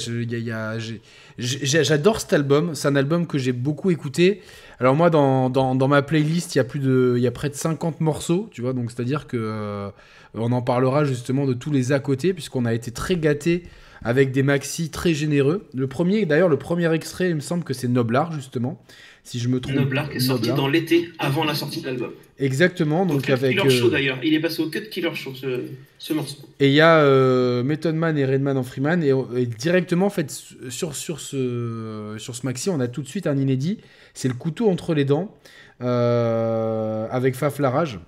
j'adore 1.38 2.20
cet 2.20 2.34
album, 2.34 2.74
c'est 2.74 2.88
un 2.88 2.96
album 2.96 3.26
que 3.26 3.38
j'ai 3.38 3.52
beaucoup 3.52 3.90
écouté. 3.90 4.42
Alors 4.80 4.96
moi, 4.96 5.10
dans, 5.10 5.50
dans, 5.50 5.74
dans, 5.74 5.88
ma 5.88 6.02
playlist, 6.02 6.54
il 6.54 6.58
y 6.58 6.60
a 6.60 6.64
plus 6.64 6.80
de, 6.80 7.14
il 7.16 7.22
y 7.22 7.26
a 7.26 7.30
près 7.30 7.50
de 7.50 7.54
50 7.54 8.00
morceaux, 8.00 8.48
tu 8.50 8.62
vois, 8.62 8.72
donc 8.72 8.90
c'est-à-dire 8.90 9.26
que 9.26 9.90
on 10.34 10.52
en 10.52 10.62
parlera 10.62 11.04
justement 11.04 11.46
de 11.46 11.52
tous 11.54 11.70
les 11.70 11.92
à 11.92 11.98
côté, 11.98 12.32
puisqu'on 12.32 12.64
a 12.64 12.74
été 12.74 12.90
très 12.90 13.16
gâtés 13.16 13.64
avec 14.02 14.32
des 14.32 14.42
maxi 14.42 14.90
très 14.90 15.14
généreux. 15.14 15.68
Le 15.74 15.86
premier, 15.86 16.24
d'ailleurs, 16.24 16.48
le 16.48 16.56
premier 16.56 16.92
extrait, 16.92 17.28
il 17.28 17.34
me 17.34 17.40
semble 17.40 17.64
que 17.64 17.74
c'est 17.74 17.88
Noblar, 17.88 18.32
justement. 18.32 18.82
Si 19.22 19.38
je 19.38 19.48
me 19.48 19.60
trompe. 19.60 19.76
Noblar 19.76 20.08
qui 20.08 20.16
est 20.16 20.20
sorti 20.20 20.48
dans 20.48 20.66
l'été, 20.66 21.10
avant 21.18 21.44
la 21.44 21.54
sortie 21.54 21.82
de 21.82 21.86
l'album. 21.86 22.12
Exactement, 22.38 23.04
donc 23.04 23.28
avec. 23.28 23.58
Killer 23.58 23.70
Show 23.70 23.88
euh, 23.88 23.90
d'ailleurs, 23.90 24.18
il 24.22 24.32
est 24.32 24.40
passé 24.40 24.62
au 24.62 24.70
Cut 24.70 24.88
Killer 24.88 25.14
Show 25.14 25.34
ce, 25.34 26.12
morceau. 26.14 26.38
Et 26.58 26.68
il 26.68 26.72
y 26.72 26.80
a 26.80 27.00
euh, 27.00 27.62
Method 27.62 27.94
Man 27.94 28.16
et 28.16 28.24
Redman 28.24 28.56
en 28.56 28.62
Freeman, 28.62 29.02
et, 29.02 29.46
directement, 29.46 30.06
en 30.06 30.10
fait, 30.10 30.30
sur, 30.70 30.96
sur, 30.96 31.20
ce, 31.20 32.14
sur 32.16 32.34
ce 32.34 32.46
maxi, 32.46 32.70
on 32.70 32.80
a 32.80 32.88
tout 32.88 33.02
de 33.02 33.08
suite 33.08 33.26
un 33.26 33.36
inédit. 33.36 33.78
C'est 34.14 34.28
le 34.28 34.34
couteau 34.34 34.68
entre 34.68 34.94
les 34.94 35.04
dents, 35.04 35.34
euh, 35.80 37.06
avec 37.10 37.34
Faf 37.34 37.58
Larage. 37.58 38.00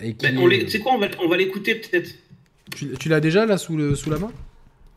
C'est 0.00 0.78
quoi, 0.80 0.98
on 1.20 1.28
va, 1.28 1.36
l'écouter 1.36 1.74
peut-être. 1.74 2.10
Tu, 2.74 3.08
l'as 3.08 3.20
déjà 3.20 3.44
là 3.44 3.58
sous, 3.58 3.76
le, 3.76 3.94
sous 3.94 4.10
la 4.10 4.18
main? 4.18 4.32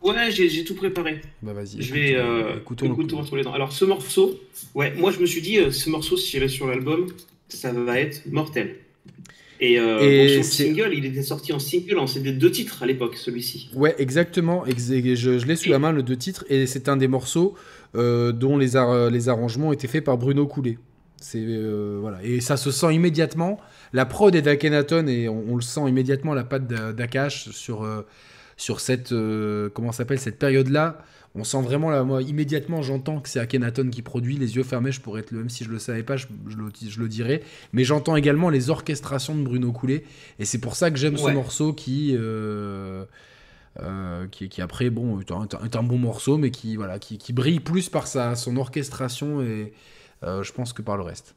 Ouais, 0.02 0.30
j'ai 0.30 0.64
tout 0.64 0.74
préparé. 0.74 1.20
Bah 1.42 1.52
vas-y. 1.52 1.82
Je 1.82 1.92
vais 1.92 2.14
euh, 2.14 2.58
couteau, 2.60 2.86
entre 3.18 3.36
les 3.36 3.42
dents. 3.42 3.52
Alors 3.52 3.72
ce 3.72 3.84
morceau, 3.84 4.38
ouais, 4.74 4.94
moi 4.96 5.10
je 5.10 5.20
me 5.20 5.26
suis 5.26 5.42
dit, 5.42 5.58
euh, 5.58 5.70
ce 5.70 5.90
morceau, 5.90 6.16
si 6.16 6.36
est 6.36 6.48
sur 6.48 6.66
l'album, 6.66 7.08
ça 7.48 7.72
va 7.72 7.98
être 7.98 8.22
mortel. 8.26 8.76
Et, 9.60 9.78
euh, 9.78 10.42
son 10.42 10.48
single, 10.48 10.90
il 10.92 11.06
était 11.06 11.22
sorti 11.22 11.52
en 11.52 11.58
single, 11.58 11.98
en 11.98 12.06
CD 12.06 12.32
deux 12.32 12.50
titres 12.50 12.82
à 12.82 12.86
l'époque, 12.86 13.16
celui-ci. 13.16 13.70
Ouais, 13.74 13.94
exactement. 13.98 14.64
je, 14.66 15.14
je 15.14 15.46
l'ai 15.46 15.56
sous 15.56 15.70
la 15.70 15.78
main, 15.78 15.92
le 15.92 16.02
deux 16.02 16.16
titres, 16.16 16.44
et 16.50 16.66
c'est 16.66 16.88
un 16.88 16.96
des 16.96 17.08
morceaux 17.08 17.54
euh, 17.54 17.85
dont 17.96 18.58
les, 18.58 18.72
les 19.10 19.28
arrangements 19.28 19.72
étaient 19.72 19.88
faits 19.88 20.04
par 20.04 20.18
Bruno 20.18 20.46
Coulet. 20.46 20.78
C'est 21.18 21.44
voilà, 22.00 22.22
et 22.22 22.40
ça 22.40 22.56
se 22.56 22.70
sent 22.70 22.94
immédiatement. 22.94 23.58
La 23.92 24.04
prod 24.04 24.34
est 24.34 24.42
d'Akenaton 24.42 25.06
et 25.06 25.28
on, 25.28 25.56
le 25.56 25.62
sent 25.62 25.88
immédiatement 25.88 26.34
la 26.34 26.44
patte 26.44 26.66
d'Akash 26.66 27.50
sur, 27.50 27.84
euh, 27.84 28.02
sur 28.56 28.80
cette, 28.80 29.12
euh, 29.12 29.70
comment 29.72 29.92
s'appelle, 29.92 30.18
cette 30.18 30.38
période-là. 30.38 30.98
On 31.34 31.44
sent 31.44 31.60
vraiment, 31.60 31.90
là, 31.90 32.02
moi, 32.02 32.22
immédiatement, 32.22 32.80
j'entends 32.80 33.20
que 33.20 33.28
c'est 33.28 33.40
Akhenaton 33.40 33.90
qui 33.90 34.00
produit. 34.00 34.36
Les 34.38 34.56
yeux 34.56 34.62
fermés, 34.62 34.90
je 34.90 35.02
pourrais 35.02 35.20
être 35.20 35.32
le 35.32 35.38
même 35.38 35.50
si 35.50 35.64
je 35.64 35.70
le 35.70 35.78
savais 35.78 36.02
pas, 36.02 36.16
je, 36.16 36.26
je, 36.48 37.00
le, 37.00 37.08
dirais. 37.08 37.42
Mais 37.74 37.84
j'entends 37.84 38.16
également 38.16 38.48
les 38.48 38.70
orchestrations 38.70 39.34
de 39.34 39.42
Bruno 39.42 39.70
Coulet. 39.70 40.04
Et 40.38 40.46
c'est 40.46 40.58
pour 40.58 40.76
ça 40.76 40.90
que 40.90 40.96
j'aime 40.96 41.18
ce 41.18 41.30
morceau 41.30 41.74
qui, 41.74 42.14
euh, 42.18 43.04
qui, 44.30 44.48
qui, 44.48 44.62
après, 44.62 44.90
bon, 44.90 45.20
est 45.20 45.76
un, 45.76 45.82
bon 45.82 45.98
morceau, 45.98 46.38
mais 46.38 46.50
qui, 46.50 46.76
voilà, 46.76 46.98
qui, 46.98 47.18
qui 47.18 47.32
brille 47.32 47.60
plus 47.60 47.88
par 47.88 48.06
sa, 48.06 48.34
son 48.34 48.56
orchestration 48.56 49.42
et 49.42 49.72
je 50.22 50.52
pense 50.52 50.72
que 50.72 50.82
par 50.82 50.96
le 50.96 51.02
reste. 51.02 51.34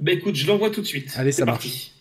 Bah 0.00 0.12
écoute, 0.12 0.34
je 0.34 0.46
l'envoie 0.46 0.70
tout 0.70 0.80
de 0.80 0.86
suite. 0.86 1.12
Allez, 1.16 1.32
ça 1.32 1.44
marche. 1.44 1.92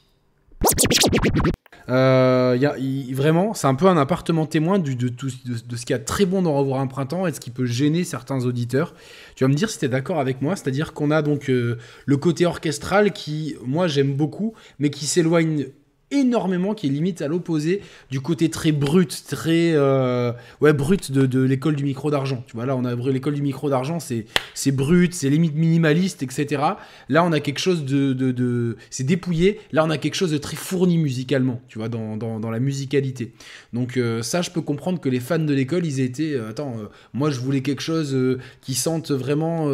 Euh, 1.89 2.55
y 2.59 2.65
a, 2.65 2.75
vraiment, 3.15 3.53
c'est 3.53 3.67
un 3.67 3.73
peu 3.75 3.87
un 3.87 3.97
appartement 3.97 4.45
témoin 4.45 4.77
du, 4.77 4.95
de, 4.95 5.07
tout, 5.09 5.31
de, 5.45 5.75
ce 5.75 5.85
qu'il 5.85 5.93
y 5.93 5.95
a 5.95 5.97
de 5.97 6.05
très 6.05 6.25
bon 6.25 6.43
dans 6.43 6.53
Revoir 6.53 6.81
un 6.81 6.87
printemps 6.87 7.25
et 7.25 7.31
de 7.31 7.35
ce 7.35 7.39
qui 7.39 7.49
peut 7.49 7.65
gêner 7.65 8.03
certains 8.03 8.45
auditeurs. 8.45 8.93
Tu 9.35 9.43
vas 9.43 9.47
me 9.47 9.55
dire 9.55 9.69
si 9.69 9.79
tu 9.79 9.85
es 9.85 9.89
d'accord 9.89 10.19
avec 10.19 10.41
moi, 10.41 10.55
c'est-à-dire 10.55 10.93
qu'on 10.93 11.09
a 11.09 11.21
donc 11.21 11.49
euh, 11.49 11.77
le 12.05 12.17
côté 12.17 12.45
orchestral 12.45 13.11
qui, 13.11 13.55
moi, 13.65 13.87
j'aime 13.87 14.13
beaucoup, 14.13 14.53
mais 14.77 14.91
qui 14.91 15.05
s'éloigne 15.05 15.67
énormément, 16.11 16.73
qui 16.73 16.87
est 16.87 16.89
limite 16.89 17.21
à 17.21 17.27
l'opposé 17.27 17.81
du 18.09 18.19
côté 18.21 18.49
très 18.49 18.71
brut, 18.71 19.23
très 19.27 19.73
euh, 19.73 20.31
ouais 20.61 20.73
brut 20.73 21.11
de, 21.11 21.25
de 21.25 21.41
l'école 21.41 21.75
du 21.75 21.83
micro 21.83 22.09
d'argent. 22.11 22.43
Tu 22.47 22.55
vois 22.55 22.65
là, 22.65 22.75
on 22.75 22.85
a 22.85 22.95
l'école 22.95 23.33
du 23.33 23.41
micro 23.41 23.69
d'argent, 23.69 23.99
c'est 23.99 24.25
c'est 24.53 24.71
brut, 24.71 25.13
c'est 25.13 25.29
limite 25.29 25.55
minimaliste, 25.55 26.23
etc. 26.23 26.63
Là, 27.09 27.23
on 27.23 27.31
a 27.31 27.39
quelque 27.39 27.59
chose 27.59 27.85
de, 27.85 28.13
de, 28.13 28.31
de 28.31 28.77
c'est 28.89 29.03
dépouillé. 29.03 29.59
Là, 29.71 29.85
on 29.85 29.89
a 29.89 29.97
quelque 29.97 30.15
chose 30.15 30.31
de 30.31 30.37
très 30.37 30.57
fourni 30.57 30.97
musicalement, 30.97 31.61
tu 31.67 31.77
vois, 31.77 31.89
dans, 31.89 32.17
dans, 32.17 32.39
dans 32.39 32.51
la 32.51 32.59
musicalité. 32.59 33.33
Donc 33.73 33.97
euh, 33.97 34.21
ça, 34.21 34.41
je 34.41 34.49
peux 34.49 34.61
comprendre 34.61 34.99
que 34.99 35.09
les 35.09 35.19
fans 35.19 35.39
de 35.39 35.53
l'école, 35.53 35.85
ils 35.85 35.99
étaient, 35.99 36.33
euh, 36.33 36.49
attends, 36.49 36.75
moi 37.13 37.29
je 37.29 37.39
voulais 37.39 37.61
quelque 37.61 37.81
chose 37.81 38.17
qui 38.61 38.73
sente 38.73 39.11
vraiment 39.11 39.69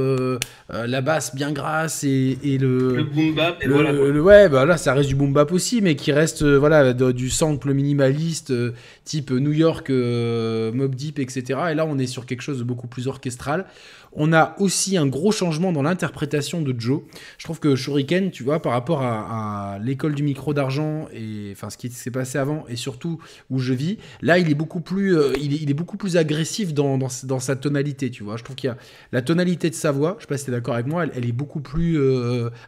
la 0.70 1.02
basse 1.02 1.36
bien 1.36 1.52
grasse 1.52 2.04
et, 2.04 2.38
et 2.44 2.58
le 2.58 2.96
le 2.96 3.04
boom 3.04 3.36
bap. 3.36 3.58
Et 3.62 3.68
voilà, 3.68 3.94
ouais, 3.94 4.50
bah 4.50 4.66
là, 4.66 4.78
ça 4.78 4.94
reste 4.94 5.10
du 5.10 5.16
boom 5.16 5.34
bap 5.34 5.52
aussi, 5.52 5.82
mais 5.82 5.96
qui 5.96 6.12
reste 6.12 6.25
euh, 6.42 6.58
voilà, 6.58 6.94
du 6.94 7.30
sample 7.30 7.74
minimaliste, 7.74 8.52
euh, 8.52 8.74
type 9.04 9.32
New 9.32 9.52
York, 9.52 9.90
euh, 9.90 10.72
Mob 10.72 10.96
Deep, 10.96 11.20
etc. 11.20 11.60
Et 11.72 11.76
là, 11.76 11.86
on 11.86 11.98
est 11.98 12.08
sur 12.08 12.26
quelque 12.26 12.42
chose 12.42 12.60
de 12.60 12.64
beaucoup 12.64 12.88
plus 12.88 13.08
orchestral. 13.08 13.66
On 14.14 14.32
a 14.32 14.56
aussi 14.60 14.96
un 14.96 15.08
gros 15.08 15.32
changement 15.32 15.74
dans 15.74 15.82
l'interprétation 15.82 16.62
de 16.62 16.74
Joe. 16.78 17.02
Je 17.38 17.44
trouve 17.44 17.60
que 17.60 17.76
Shuriken, 17.76 18.32
tu 18.32 18.44
vois, 18.44 18.62
par 18.62 18.72
rapport 18.72 19.02
à, 19.02 19.78
l'école 19.82 20.16
du 20.16 20.24
micro 20.24 20.54
d'argent 20.54 21.08
et 21.14 21.50
enfin 21.52 21.70
ce 21.70 21.78
qui 21.78 21.90
s'est 21.90 22.12
passé 22.12 22.38
avant 22.38 22.66
et 22.70 22.78
surtout 22.78 23.20
où 23.50 23.60
je 23.60 23.74
vis, 23.74 23.98
là 24.22 24.38
il 24.38 24.50
est 24.50 24.56
beaucoup 24.56 24.80
plus, 24.80 25.18
il, 25.42 25.70
est, 25.70 25.74
beaucoup 25.74 25.98
plus 25.98 26.16
agressif 26.16 26.74
dans, 26.74 26.98
dans, 26.98 27.40
sa 27.40 27.56
tonalité, 27.58 28.10
tu 28.10 28.24
vois. 28.24 28.38
Je 28.38 28.46
trouve 28.46 28.56
qu'il 28.56 28.70
y 28.70 28.72
a 28.72 28.78
la 29.12 29.22
tonalité 29.22 29.70
de 29.70 29.76
sa 29.76 29.92
voix. 29.92 30.16
Je 30.18 30.24
sais 30.24 30.28
pas 30.28 30.38
si 30.38 30.50
es 30.50 30.54
d'accord 30.54 30.76
avec 30.76 30.88
moi, 30.88 31.06
elle, 31.14 31.28
est 31.28 31.34
beaucoup 31.34 31.60
plus 31.60 32.00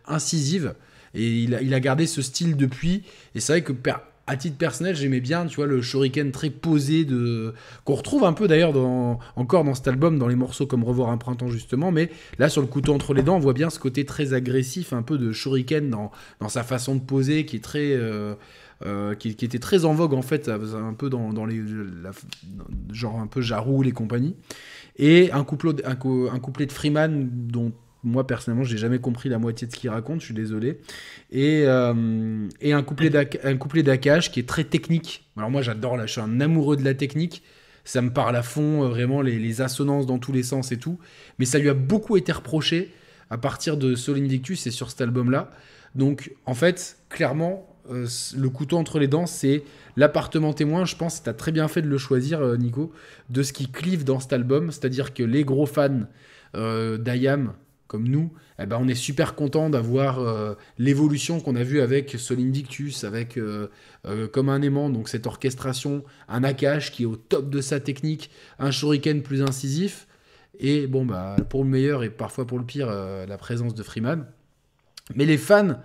incisive. 0.05 0.73
Et 1.13 1.27
il 1.27 1.73
a, 1.73 1.79
gardé 1.79 2.07
ce 2.07 2.21
style 2.21 2.55
depuis. 2.55 3.03
Et 3.35 3.39
c'est 3.39 3.53
vrai 3.53 3.61
que 3.61 3.73
à 4.27 4.35
titre 4.35 4.57
personnel, 4.57 4.93
j'aimais 4.95 5.21
bien, 5.21 5.45
tu 5.45 5.55
vois, 5.55 5.65
le 5.65 5.81
shuriken 5.81 6.31
très 6.33 6.49
posé 6.49 7.05
de 7.05 7.53
qu'on 7.85 7.95
retrouve 7.95 8.25
un 8.25 8.33
peu 8.33 8.49
d'ailleurs 8.49 8.75
encore 9.37 9.63
dans 9.63 9.73
cet 9.73 9.87
album, 9.87 10.19
dans 10.19 10.27
les 10.27 10.35
morceaux 10.35 10.67
comme 10.67 10.83
Revoir 10.83 11.09
un 11.09 11.17
printemps 11.17 11.47
justement, 11.47 11.91
mais 11.91 12.11
là 12.37 12.49
sur 12.49 12.61
le 12.61 12.67
couteau 12.67 12.93
entre 12.93 13.13
les 13.13 13.23
dents, 13.23 13.37
on 13.37 13.39
voit 13.39 13.53
bien 13.53 13.69
ce 13.69 13.79
côté 13.79 14.05
très 14.05 14.33
agressif, 14.33 14.91
un 14.91 15.01
peu 15.01 15.17
de 15.17 15.31
shuriken 15.31 15.89
dans, 15.89 16.11
dans 16.41 16.49
sa 16.49 16.63
façon 16.63 16.95
de 16.95 16.99
poser, 16.99 17.45
qui 17.45 17.55
est 17.55 17.63
très 17.63 17.93
euh, 17.93 18.35
euh, 18.85 19.15
qui, 19.15 19.29
était 19.29 19.59
très 19.59 19.85
en 19.85 19.93
vogue 19.93 20.13
en 20.13 20.21
fait, 20.21 20.49
un 20.49 20.93
peu 20.93 21.09
dans, 21.09 21.31
dans 21.31 21.45
les 21.45 21.61
genre 22.91 23.21
un 23.21 23.27
peu 23.27 23.39
Jaroul 23.39 23.87
et 23.87 23.93
compagnie, 23.93 24.35
et 24.97 25.31
un 25.31 25.45
couplet 25.45 25.73
de 26.65 26.71
Freeman 26.73 27.29
dont 27.31 27.71
moi 28.07 28.25
personnellement, 28.25 28.63
j'ai 28.63 28.77
jamais 28.77 28.99
compris 28.99 29.29
la 29.29 29.37
moitié 29.37 29.67
de 29.67 29.73
ce 29.73 29.77
qu'il 29.77 29.89
raconte, 29.89 30.21
je 30.21 30.25
suis 30.25 30.33
désolé. 30.33 30.79
Et, 31.31 31.63
euh, 31.65 32.47
et 32.61 32.73
un 32.73 32.81
couplet 32.81 33.09
d'Akash 33.09 34.31
qui 34.31 34.39
est 34.39 34.47
très 34.47 34.63
technique. 34.63 35.29
Alors 35.35 35.51
moi 35.51 35.61
j'adore, 35.61 35.97
là, 35.97 36.05
je 36.05 36.13
suis 36.13 36.21
un 36.21 36.39
amoureux 36.39 36.77
de 36.77 36.83
la 36.83 36.93
technique. 36.93 37.43
Ça 37.83 38.01
me 38.01 38.11
parle 38.11 38.35
à 38.35 38.43
fond, 38.43 38.83
euh, 38.83 38.87
vraiment 38.87 39.21
les, 39.21 39.61
assonances 39.61 40.05
dans 40.05 40.19
tous 40.19 40.31
les 40.31 40.43
sens 40.43 40.71
et 40.71 40.77
tout. 40.77 40.99
Mais 41.37 41.45
ça 41.45 41.59
lui 41.59 41.69
a 41.69 41.73
beaucoup 41.73 42.17
été 42.17 42.31
reproché 42.31 42.93
à 43.29 43.37
partir 43.37 43.77
de 43.77 43.95
Sol 43.95 44.17
Invictus 44.17 44.65
et 44.67 44.71
sur 44.71 44.89
cet 44.89 45.01
album-là. 45.01 45.51
Donc 45.95 46.33
en 46.45 46.53
fait, 46.53 46.97
clairement, 47.09 47.67
euh, 47.91 48.07
le 48.37 48.49
couteau 48.49 48.77
entre 48.77 48.99
les 48.99 49.07
dents, 49.07 49.25
c'est 49.25 49.63
l'appartement 49.97 50.53
témoin. 50.53 50.85
Je 50.85 50.95
pense 50.95 51.19
que 51.19 51.25
tu 51.25 51.29
as 51.29 51.33
très 51.33 51.51
bien 51.51 51.67
fait 51.67 51.81
de 51.81 51.89
le 51.89 51.97
choisir, 51.97 52.41
Nico, 52.57 52.93
de 53.29 53.43
ce 53.43 53.51
qui 53.51 53.69
clive 53.69 54.03
dans 54.05 54.19
cet 54.19 54.33
album. 54.33 54.71
C'est-à-dire 54.71 55.13
que 55.13 55.23
les 55.23 55.43
gros 55.43 55.65
fans 55.65 56.03
d'Ayam, 56.53 57.53
comme 57.87 58.07
nous, 58.07 58.31
eh 58.59 58.65
ben, 58.65 58.77
on 58.79 58.87
est 58.87 58.95
super 58.95 59.35
content 59.35 59.69
d'avoir 59.69 60.19
euh, 60.19 60.55
l'évolution 60.77 61.39
qu'on 61.39 61.55
a 61.55 61.63
vue 61.63 61.81
avec 61.81 62.11
Solindictus, 62.17 63.03
avec 63.03 63.37
euh, 63.37 63.67
comme 64.31 64.49
un 64.49 64.61
aimant, 64.61 64.89
donc 64.89 65.09
cette 65.09 65.27
orchestration, 65.27 66.03
un 66.27 66.43
Akash 66.43 66.91
qui 66.91 67.03
est 67.03 67.05
au 67.05 67.15
top 67.15 67.49
de 67.49 67.61
sa 67.61 67.79
technique, 67.79 68.29
un 68.59 68.71
Shuriken 68.71 69.21
plus 69.21 69.41
incisif, 69.41 70.07
et 70.59 70.87
bon, 70.87 71.05
bah, 71.05 71.35
pour 71.49 71.63
le 71.63 71.69
meilleur 71.69 72.03
et 72.03 72.09
parfois 72.09 72.47
pour 72.47 72.57
le 72.57 72.65
pire, 72.65 72.87
la 72.87 73.37
présence 73.37 73.75
de 73.75 73.83
Freeman. 73.83 74.25
Mais 75.15 75.25
les 75.25 75.37
fans 75.37 75.79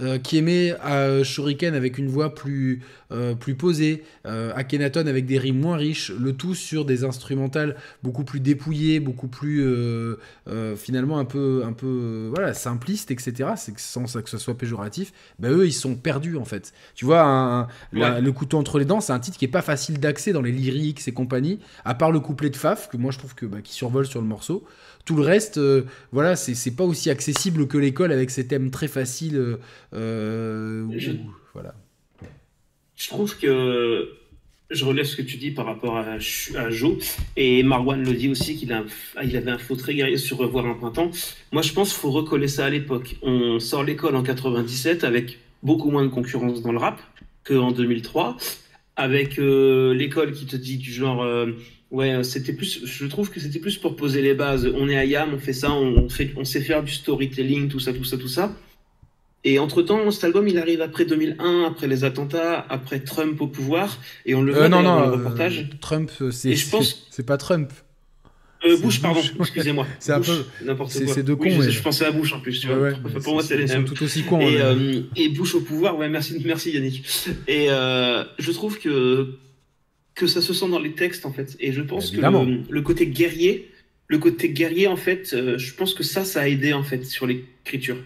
euh, 0.00 0.18
qui 0.18 0.38
aimait 0.38 0.72
à 0.80 1.24
Shuriken 1.24 1.74
avec 1.74 1.98
une 1.98 2.08
voix 2.08 2.34
plus, 2.34 2.82
euh, 3.10 3.34
plus 3.34 3.54
posée, 3.54 4.04
euh, 4.26 4.52
Akhenaton 4.54 5.06
avec 5.06 5.26
des 5.26 5.38
rimes 5.38 5.58
moins 5.58 5.76
riches, 5.76 6.12
le 6.12 6.34
tout 6.34 6.54
sur 6.54 6.84
des 6.84 7.04
instrumentales 7.04 7.76
beaucoup 8.02 8.22
plus 8.22 8.40
dépouillées, 8.40 9.00
beaucoup 9.00 9.28
plus 9.28 9.66
finalement 10.76 11.18
un 11.18 11.24
peu, 11.24 11.62
un 11.64 11.72
peu 11.72 12.30
voilà, 12.34 12.54
simplistes, 12.54 13.10
etc. 13.10 13.50
C'est 13.56 13.78
sans 13.78 14.04
que 14.04 14.30
ce 14.30 14.38
soit 14.38 14.56
péjoratif. 14.56 15.12
Ben, 15.38 15.50
eux, 15.50 15.66
ils 15.66 15.72
sont 15.72 15.96
perdus 15.96 16.36
en 16.36 16.44
fait. 16.44 16.72
Tu 16.94 17.04
vois, 17.04 17.68
Le 17.92 18.30
couteau 18.30 18.58
entre 18.58 18.78
les 18.78 18.84
dents, 18.84 19.00
c'est 19.00 19.12
un 19.12 19.20
titre 19.20 19.38
qui 19.38 19.44
est 19.44 19.48
pas 19.48 19.62
facile 19.62 19.98
d'accès 19.98 20.32
dans 20.32 20.42
les 20.42 20.52
lyrics 20.52 21.06
et 21.06 21.12
compagnie, 21.12 21.58
à 21.84 21.94
part 21.94 22.12
le 22.12 22.20
couplet 22.20 22.50
de 22.50 22.56
Faf, 22.56 22.88
que 22.88 22.96
moi 22.96 23.10
je 23.10 23.18
trouve 23.18 23.34
que, 23.34 23.46
bah, 23.46 23.58
qui 23.62 23.72
survole 23.72 24.06
sur 24.06 24.20
le 24.20 24.26
morceau. 24.26 24.64
Tout 25.08 25.16
le 25.16 25.22
reste, 25.22 25.56
euh, 25.56 25.86
voilà, 26.12 26.36
c'est 26.36 26.76
pas 26.76 26.84
aussi 26.84 27.08
accessible 27.08 27.66
que 27.66 27.78
l'école 27.78 28.12
avec 28.12 28.28
ses 28.28 28.46
thèmes 28.46 28.70
très 28.70 28.88
faciles. 28.88 29.36
Euh, 29.36 29.56
euh, 29.94 30.86
je, 30.98 31.12
voilà. 31.54 31.74
Je 32.94 33.08
trouve 33.08 33.38
que 33.38 34.10
je 34.68 34.84
relève 34.84 35.06
ce 35.06 35.16
que 35.16 35.22
tu 35.22 35.38
dis 35.38 35.50
par 35.50 35.64
rapport 35.64 35.96
à, 35.96 36.18
à 36.56 36.68
Joe 36.68 36.98
et 37.38 37.62
Marwan 37.62 38.04
le 38.04 38.12
dit 38.12 38.28
aussi 38.28 38.54
qu'il 38.54 38.70
a, 38.70 38.84
il 39.24 39.34
avait 39.34 39.50
un 39.50 39.56
faux 39.56 39.76
très 39.76 39.94
guerrier 39.94 40.18
sur 40.18 40.36
Revoir 40.36 40.66
un 40.66 40.74
printemps. 40.74 41.10
Moi, 41.52 41.62
je 41.62 41.72
pense 41.72 41.88
qu'il 41.88 42.00
faut 42.00 42.10
recoller 42.10 42.46
ça 42.46 42.66
à 42.66 42.68
l'époque. 42.68 43.16
On 43.22 43.58
sort 43.60 43.84
l'école 43.84 44.14
en 44.14 44.22
97 44.22 45.04
avec 45.04 45.38
beaucoup 45.62 45.90
moins 45.90 46.02
de 46.02 46.10
concurrence 46.10 46.60
dans 46.60 46.72
le 46.72 46.78
rap 46.78 47.00
qu'en 47.44 47.72
2003, 47.72 48.36
avec 48.96 49.38
l'école 49.38 50.32
qui 50.32 50.44
te 50.44 50.56
dit 50.56 50.76
du 50.76 50.92
genre 50.92 51.24
Ouais, 51.90 52.12
euh, 52.12 52.22
c'était 52.22 52.52
plus. 52.52 52.84
Je 52.84 53.06
trouve 53.06 53.30
que 53.30 53.40
c'était 53.40 53.58
plus 53.58 53.78
pour 53.78 53.96
poser 53.96 54.20
les 54.20 54.34
bases. 54.34 54.70
On 54.74 54.88
est 54.88 54.96
à 54.98 55.04
YAM, 55.04 55.34
on 55.34 55.38
fait 55.38 55.52
ça, 55.52 55.72
on, 55.72 56.08
fait, 56.08 56.32
on 56.36 56.44
sait 56.44 56.60
faire 56.60 56.82
du 56.82 56.92
storytelling, 56.92 57.68
tout 57.68 57.80
ça, 57.80 57.92
tout 57.92 58.04
ça, 58.04 58.18
tout 58.18 58.28
ça. 58.28 58.54
Et 59.44 59.58
entre 59.58 59.82
temps, 59.82 60.10
cet 60.10 60.24
album, 60.24 60.48
il 60.48 60.58
arrive 60.58 60.82
après 60.82 61.04
2001, 61.04 61.64
après 61.64 61.86
les 61.86 62.04
attentats, 62.04 62.66
après 62.68 63.00
Trump 63.00 63.40
au 63.40 63.46
pouvoir, 63.46 63.98
et 64.26 64.34
on 64.34 64.42
le 64.42 64.52
euh, 64.52 64.58
voit 64.58 64.68
non, 64.68 64.82
non, 64.82 64.96
dans 64.96 65.00
le 65.00 65.06
euh, 65.06 65.10
reportage. 65.12 65.70
Trump, 65.80 66.10
c'est. 66.30 66.54
je 66.54 66.68
pense. 66.68 67.06
C'est 67.10 67.24
pas 67.24 67.38
Trump. 67.38 67.72
Euh, 68.64 68.76
Bush, 68.78 69.00
pardon, 69.00 69.20
excusez-moi. 69.38 69.86
C'est 70.00 70.12
un 70.12 70.20
peu 70.20 70.44
n'importe 70.64 70.92
quoi. 70.92 71.14
C'est 71.14 71.22
de 71.22 71.34
con. 71.34 71.44
mais... 71.44 71.70
je, 71.70 71.80
pensais 71.80 72.04
à 72.04 72.10
Bush 72.10 72.32
en 72.32 72.40
plus, 72.40 72.60
tu 72.60 72.66
vois. 72.66 72.90
Pour 73.22 73.34
moi, 73.34 73.42
c'est 73.42 73.56
les 73.56 73.66
mêmes. 73.66 73.84
tout 73.84 74.02
aussi 74.02 74.24
con. 74.24 74.40
Et, 74.40 74.60
euh, 74.60 75.02
et, 75.14 75.28
Bush 75.28 75.54
au 75.54 75.60
pouvoir, 75.60 75.96
ouais, 75.96 76.08
merci, 76.08 76.42
merci 76.44 76.72
Yannick. 76.72 77.04
Et 77.46 77.66
euh, 77.70 78.24
je 78.38 78.50
trouve 78.50 78.78
que 78.78 79.34
que 80.18 80.26
ça 80.26 80.42
se 80.42 80.52
sent 80.52 80.68
dans 80.68 80.80
les 80.80 80.92
textes 80.92 81.24
en 81.24 81.32
fait. 81.32 81.56
Et 81.60 81.72
je 81.72 81.80
pense 81.80 82.10
que 82.10 82.20
le, 82.20 82.82
côté 82.82 83.06
guerrier, 83.06 83.70
le 84.08 84.18
côté 84.18 84.50
guerrier 84.50 84.88
en 84.88 84.96
fait, 84.96 85.32
euh, 85.32 85.56
je 85.56 85.72
pense 85.74 85.94
que 85.94 86.02
ça, 86.02 86.24
ça 86.24 86.40
a 86.42 86.48
aidé 86.48 86.72
en 86.72 86.82
fait 86.82 87.04
sur 87.04 87.26
l'écriture. 87.26 87.96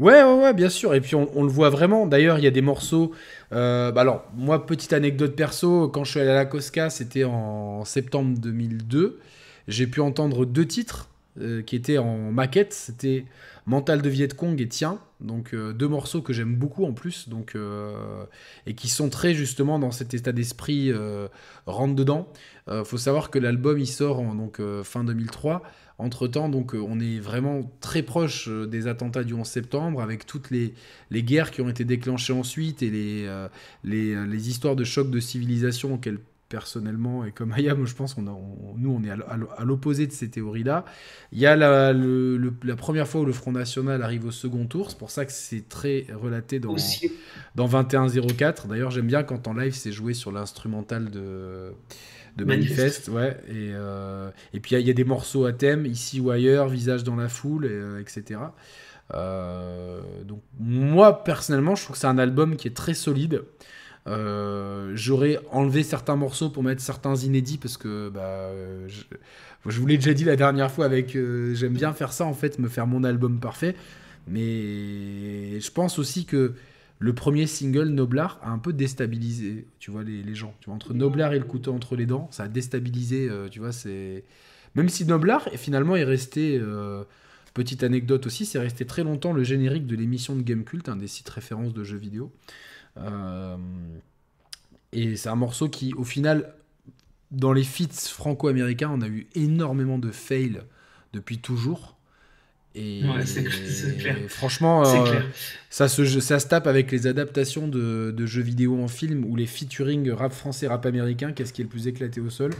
Ouais, 0.00 0.22
ouais, 0.22 0.42
ouais, 0.42 0.54
bien 0.54 0.68
sûr. 0.70 0.94
Et 0.94 1.00
puis 1.00 1.14
on, 1.14 1.42
le 1.42 1.48
voit 1.48 1.70
vraiment. 1.70 2.06
D'ailleurs, 2.06 2.38
il 2.38 2.44
y 2.44 2.48
a 2.48 2.50
des 2.50 2.62
morceaux. 2.62 3.12
Euh, 3.52 3.92
bah 3.92 4.00
alors, 4.00 4.24
moi, 4.34 4.66
petite 4.66 4.92
anecdote 4.92 5.36
perso, 5.36 5.88
quand 5.88 6.04
je 6.04 6.10
suis 6.10 6.20
allé 6.20 6.30
à 6.30 6.34
la 6.34 6.46
Cosca, 6.46 6.90
c'était 6.90 7.24
en 7.24 7.84
septembre 7.84 8.36
2002. 8.38 9.20
J'ai 9.68 9.86
pu 9.86 10.00
entendre 10.00 10.46
deux 10.46 10.66
titres 10.66 11.09
euh, 11.38 11.62
qui 11.62 11.76
étaient 11.76 11.98
en 11.98 12.32
maquette. 12.32 12.72
C'était 12.72 13.24
Mental 13.64 14.02
de 14.02 14.08
Viet 14.08 14.34
Cong 14.34 14.60
et 14.60 14.68
Tiens. 14.68 14.98
Donc 15.20 15.54
euh, 15.54 15.72
deux 15.72 15.86
morceaux 15.86 16.22
que 16.22 16.32
j'aime 16.32 16.56
beaucoup 16.56 16.84
en 16.84 16.92
plus, 16.92 17.28
donc 17.28 17.54
euh, 17.54 18.24
et 18.66 18.74
qui 18.74 18.88
sont 18.88 19.08
très 19.10 19.32
justement 19.32 19.78
dans 19.78 19.92
cet 19.92 20.12
état 20.12 20.32
d'esprit 20.32 20.92
rentre 21.66 21.94
dedans. 21.94 22.32
faut 22.84 22.98
savoir 22.98 23.30
que 23.30 23.38
l'album 23.38 23.78
il 23.78 23.86
sort 23.86 24.18
en 24.18 24.34
donc 24.34 24.60
fin 24.82 25.04
2003. 25.04 25.62
Entre 25.98 26.26
temps, 26.26 26.48
donc 26.48 26.74
on 26.74 26.98
est 26.98 27.20
vraiment 27.20 27.70
très 27.80 28.02
proche 28.02 28.48
des 28.48 28.86
attentats 28.86 29.22
du 29.22 29.34
11 29.34 29.46
septembre, 29.46 30.00
avec 30.00 30.24
toutes 30.24 30.50
les, 30.50 30.72
les 31.10 31.22
guerres 31.22 31.50
qui 31.50 31.60
ont 31.60 31.68
été 31.68 31.84
déclenchées 31.84 32.32
ensuite 32.32 32.82
et 32.82 32.90
les, 32.90 33.46
les, 33.84 34.26
les 34.26 34.48
histoires 34.48 34.76
de 34.76 34.84
choc 34.84 35.10
de 35.10 35.20
civilisation 35.20 35.94
auxquelles 35.94 36.18
personnellement, 36.50 37.24
et 37.24 37.32
comme 37.32 37.52
Ayam, 37.52 37.86
je 37.86 37.94
pense 37.94 38.12
qu'on 38.12 38.22
nous, 38.22 38.90
on 38.90 39.02
est 39.02 39.10
à 39.10 39.64
l'opposé 39.64 40.06
de 40.06 40.12
ces 40.12 40.28
théories-là. 40.28 40.84
Il 41.32 41.38
y 41.38 41.46
a 41.46 41.56
la, 41.56 41.94
la, 41.94 42.76
première 42.76 43.08
fois 43.08 43.22
où 43.22 43.24
le 43.24 43.32
Front 43.32 43.52
National 43.52 44.02
arrive 44.02 44.26
au 44.26 44.30
second 44.30 44.66
tour, 44.66 44.90
c'est 44.90 44.98
pour 44.98 45.10
ça 45.10 45.24
que 45.24 45.32
c'est 45.32 45.68
très 45.68 46.06
relaté 46.12 46.60
dans, 46.60 46.76
dans 47.54 47.68
21-04. 47.68 48.66
D'ailleurs, 48.68 48.90
j'aime 48.90 49.06
bien 49.06 49.22
quand 49.22 49.48
en 49.48 49.54
live, 49.54 49.74
c'est 49.74 49.92
joué 49.92 50.12
sur 50.12 50.32
l'instrumental 50.32 51.10
de, 51.10 51.72
de 52.36 52.44
Manifeste. 52.44 53.08
Ouais, 53.08 53.36
et, 53.48 53.70
euh, 53.72 54.30
et 54.52 54.60
puis 54.60 54.76
il 54.76 54.86
y, 54.86 54.90
a 54.90 54.94
des 54.94 55.04
morceaux 55.04 55.46
à 55.46 55.52
thème, 55.52 55.86
ici 55.86 56.20
ou 56.20 56.30
ailleurs, 56.30 56.68
visage 56.68 57.04
dans 57.04 57.16
la 57.16 57.28
foule, 57.28 57.64
et, 57.64 58.00
etc. 58.00 58.40
Euh, 58.40 58.50
euh, 59.14 60.00
donc 60.24 60.40
moi, 60.58 61.24
personnellement, 61.24 61.74
je 61.74 61.84
trouve 61.84 61.94
que 61.94 62.00
c'est 62.00 62.06
un 62.06 62.18
album 62.18 62.56
qui 62.56 62.68
est 62.68 62.76
très 62.76 62.94
solide. 62.94 63.42
Euh, 64.06 64.92
j'aurais 64.94 65.38
enlevé 65.50 65.82
certains 65.82 66.16
morceaux 66.16 66.48
pour 66.48 66.62
mettre 66.62 66.80
certains 66.80 67.14
inédits 67.16 67.58
parce 67.58 67.76
que 67.76 68.08
bah, 68.08 68.50
je, 68.88 69.78
vous 69.78 69.86
l'ai 69.86 69.96
déjà 69.96 70.14
dit 70.14 70.24
la 70.24 70.36
dernière 70.36 70.70
fois 70.70 70.86
avec 70.86 71.14
euh, 71.16 71.54
j'aime 71.54 71.74
bien 71.74 71.92
faire 71.92 72.12
ça 72.12 72.24
en 72.24 72.32
fait, 72.32 72.58
me 72.58 72.68
faire 72.68 72.86
mon 72.86 73.04
album 73.04 73.40
parfait. 73.40 73.76
Mais 74.26 75.60
je 75.60 75.70
pense 75.70 75.98
aussi 75.98 76.24
que 76.24 76.54
le 76.98 77.14
premier 77.14 77.46
single 77.46 77.88
Noblar 77.88 78.38
a 78.42 78.50
un 78.50 78.58
peu 78.58 78.72
déstabilisé, 78.72 79.66
tu 79.78 79.90
vois, 79.90 80.02
les, 80.04 80.22
les 80.22 80.34
gens. 80.34 80.54
Tu 80.60 80.66
vois, 80.66 80.74
entre 80.74 80.92
Noblar 80.92 81.32
et 81.32 81.38
le 81.38 81.44
couteau 81.44 81.72
entre 81.72 81.96
les 81.96 82.06
dents, 82.06 82.28
ça 82.30 82.44
a 82.44 82.48
déstabilisé, 82.48 83.28
euh, 83.28 83.48
tu 83.48 83.58
vois, 83.58 83.72
c'est... 83.72 84.24
Même 84.74 84.88
si 84.88 85.04
Noblar, 85.04 85.48
finalement, 85.56 85.96
est 85.96 86.04
resté... 86.04 86.60
petite 87.54 87.82
anecdote 87.82 88.26
aussi, 88.26 88.46
c'est 88.46 88.58
resté 88.58 88.84
très 88.84 89.02
longtemps 89.02 89.32
le 89.32 89.42
générique 89.42 89.86
de 89.86 89.96
l'émission 89.96 90.36
de 90.36 90.42
Game 90.42 90.62
Cult, 90.62 90.88
un 90.88 90.96
des 90.96 91.08
sites 91.08 91.28
références 91.28 91.72
de 91.72 91.82
jeux 91.82 91.98
vidéo. 91.98 92.30
Euh, 92.96 93.56
et 94.92 95.16
c'est 95.16 95.28
un 95.28 95.36
morceau 95.36 95.68
qui, 95.68 95.94
au 95.94 96.04
final, 96.04 96.54
dans 97.30 97.52
les 97.52 97.64
feats 97.64 98.08
franco-américains, 98.08 98.90
on 98.92 99.00
a 99.02 99.08
eu 99.08 99.26
énormément 99.34 99.98
de 99.98 100.10
fails 100.10 100.60
depuis 101.12 101.38
toujours. 101.38 101.96
Et, 102.76 103.02
clair. 103.98 104.16
franchement, 104.28 104.86
euh, 104.86 105.20
Ça, 105.70 105.88
se, 105.88 106.04
ça 106.20 106.38
se 106.38 106.46
tape 106.46 106.68
avec 106.68 106.92
les 106.92 107.08
adaptations 107.08 107.66
de, 107.66 108.14
de, 108.16 108.26
jeux 108.26 108.42
vidéo 108.42 108.80
en 108.80 108.86
film 108.86 109.24
ou 109.24 109.34
les 109.34 109.46
featuring 109.46 110.08
rap 110.12 110.32
français, 110.32 110.68
rap 110.68 110.86
américain, 110.86 111.32
qu'est-ce 111.32 111.52
qui 111.52 111.62
est 111.62 111.64
le 111.64 111.70
plus 111.70 111.88
éclaté 111.88 112.20
au 112.20 112.30
sol. 112.30 112.52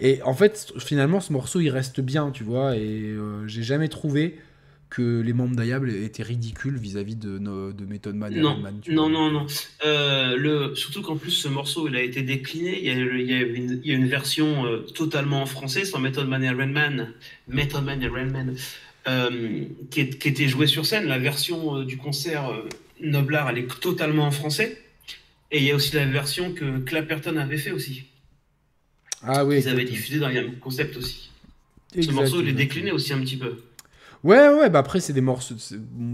Et 0.00 0.22
en 0.22 0.34
fait, 0.34 0.72
finalement, 0.78 1.20
ce 1.20 1.32
morceau, 1.32 1.58
il 1.58 1.70
reste 1.70 2.00
bien, 2.00 2.30
tu 2.30 2.44
vois, 2.44 2.76
et 2.76 2.80
euh, 2.80 3.44
j'ai 3.48 3.64
jamais 3.64 3.88
trouvé 3.88 4.38
que 4.96 5.20
les 5.20 5.34
membres 5.34 5.54
d'Ayable 5.54 5.90
étaient 5.90 6.22
ridicules 6.22 6.78
vis-à-vis 6.78 7.16
de, 7.16 7.36
de 7.36 7.84
Method 7.84 8.14
Man 8.14 8.32
et 8.32 8.40
non, 8.40 8.56
Non, 8.88 9.10
non, 9.10 9.30
non. 9.30 9.46
Euh, 9.84 10.36
le, 10.38 10.74
surtout 10.74 11.02
qu'en 11.02 11.18
plus, 11.18 11.32
ce 11.32 11.48
morceau, 11.48 11.86
il 11.86 11.96
a 11.96 12.00
été 12.00 12.22
décliné. 12.22 12.78
Il 12.78 12.84
y 12.86 12.90
a, 12.90 12.94
il 12.94 13.30
y 13.30 13.34
a, 13.34 13.40
une, 13.42 13.80
il 13.84 13.90
y 13.90 13.92
a 13.92 13.98
une, 13.98 14.08
version 14.08 14.64
euh, 14.64 14.78
totalement 14.94 15.42
en 15.42 15.46
français, 15.46 15.84
sans 15.84 15.98
Method 15.98 16.26
Man 16.26 16.42
et 16.42 16.48
Rainman. 16.48 17.12
Method 17.46 17.84
Man 17.84 18.02
et 18.02 18.08
Rainman. 18.08 18.56
Euh, 19.06 19.64
qui, 19.90 20.08
qui, 20.08 20.28
était 20.28 20.48
jouée 20.48 20.66
sur 20.66 20.86
scène. 20.86 21.04
La 21.04 21.18
version 21.18 21.82
du 21.82 21.98
concert 21.98 22.50
Noblar, 23.02 23.50
elle 23.50 23.58
est 23.58 23.80
totalement 23.80 24.24
en 24.24 24.30
français. 24.30 24.82
Et 25.50 25.58
il 25.58 25.64
y 25.64 25.72
a 25.72 25.74
aussi 25.74 25.94
la 25.94 26.06
version 26.06 26.54
que 26.54 26.78
Clapperton 26.78 27.36
avait 27.36 27.58
fait 27.58 27.70
aussi. 27.70 28.04
Ah 29.22 29.44
oui. 29.44 29.58
Ils 29.58 29.68
avaient 29.68 29.84
diffusé 29.84 30.18
dans 30.20 30.30
le 30.30 30.52
concept 30.58 30.96
aussi. 30.96 31.30
Ce 32.00 32.10
morceau, 32.12 32.40
il 32.40 32.48
est 32.48 32.52
décliné 32.52 32.92
aussi 32.92 33.12
un 33.12 33.20
petit 33.20 33.36
peu. 33.36 33.58
Ouais, 34.26 34.48
ouais, 34.48 34.70
bah 34.70 34.80
après, 34.80 34.98
c'est 34.98 35.12
des 35.12 35.20
morceaux. 35.20 35.54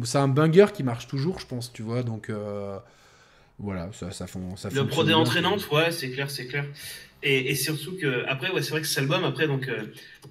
C'est 0.04 0.18
un 0.18 0.28
banger 0.28 0.66
qui 0.74 0.82
marche 0.82 1.06
toujours, 1.06 1.40
je 1.40 1.46
pense, 1.46 1.72
tu 1.72 1.80
vois. 1.80 2.02
Donc, 2.02 2.28
euh, 2.28 2.76
voilà, 3.58 3.88
ça, 3.94 4.10
ça, 4.10 4.26
ça 4.26 4.68
Le 4.70 4.86
prodé 4.86 5.14
entraînante, 5.14 5.66
ouais, 5.70 5.90
c'est 5.90 6.10
clair, 6.10 6.30
c'est 6.30 6.44
clair. 6.44 6.66
Et, 7.22 7.50
et, 7.50 7.54
surtout 7.54 7.96
que, 7.96 8.26
après, 8.28 8.50
ouais, 8.50 8.60
c'est 8.60 8.72
vrai 8.72 8.82
que 8.82 8.86
cet 8.86 8.98
album, 8.98 9.24
après, 9.24 9.46
donc, 9.46 9.66
euh, 9.66 9.84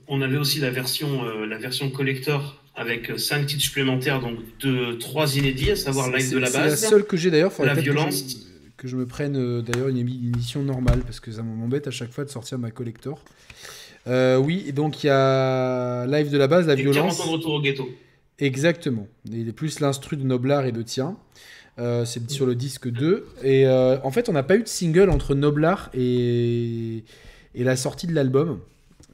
on 0.08 0.22
avait 0.22 0.38
aussi 0.38 0.60
la 0.60 0.70
version, 0.70 1.26
euh, 1.26 1.48
la 1.48 1.58
version 1.58 1.90
collector 1.90 2.62
avec 2.76 3.20
5 3.20 3.48
titres 3.48 3.64
supplémentaires, 3.64 4.20
donc 4.20 4.38
de 4.60 4.94
3 4.94 5.38
inédits, 5.38 5.72
à 5.72 5.76
savoir 5.76 6.12
Live 6.12 6.32
de 6.32 6.38
la 6.38 6.52
base. 6.52 6.76
C'est 6.76 6.86
la 6.86 6.90
seule 6.92 7.06
que 7.06 7.18
j'ai 7.18 7.32
d'ailleurs. 7.32 7.52
La 7.64 7.74
violence. 7.74 8.22
Que 8.22 8.30
je, 8.30 8.36
que 8.78 8.88
je, 8.90 8.96
me 8.96 9.08
prenne 9.08 9.62
d'ailleurs 9.64 9.88
une, 9.88 9.98
édition 9.98 10.62
normale, 10.62 11.00
parce 11.00 11.20
que 11.20 11.32
ça 11.32 11.42
m'embête 11.42 11.88
à 11.88 11.92
chaque 11.92 12.12
fois 12.12 12.26
de 12.26 12.30
sortir 12.30 12.60
ma 12.60 12.70
collector. 12.70 13.24
Euh, 14.08 14.38
oui, 14.38 14.64
et 14.68 14.72
donc 14.72 15.04
il 15.04 15.08
y 15.08 15.10
a 15.10 16.06
Live 16.08 16.30
de 16.32 16.38
la 16.38 16.48
base, 16.48 16.68
la 16.68 16.74
et 16.74 16.78
violence. 16.78 17.18
40 17.18 17.22
ans 17.22 17.26
de 17.32 17.38
retour 17.38 17.54
au 17.54 17.62
ghetto. 17.62 17.90
Exactement. 18.40 19.08
Il 19.32 19.48
est 19.48 19.52
plus 19.54 19.80
l'instru 19.80 20.18
de 20.18 20.24
Noblar 20.24 20.66
et 20.66 20.72
de 20.72 20.82
Tien. 20.82 21.18
Euh, 21.80 22.06
c'est 22.06 22.30
sur 22.32 22.46
le 22.46 22.56
disque 22.56 22.90
2. 22.90 23.26
Et 23.44 23.66
euh, 23.68 23.98
en 24.04 24.12
fait, 24.12 24.28
on 24.30 24.34
n'a 24.34 24.44
pas 24.44 24.56
eu 24.58 24.64
de 24.64 24.68
single 24.68 25.10
entre 25.10 25.36
Noblar 25.36 25.90
et, 25.94 27.04
et 27.56 27.64
la 27.64 27.76
sortie 27.76 28.08
de 28.08 28.14
l'album, 28.14 28.60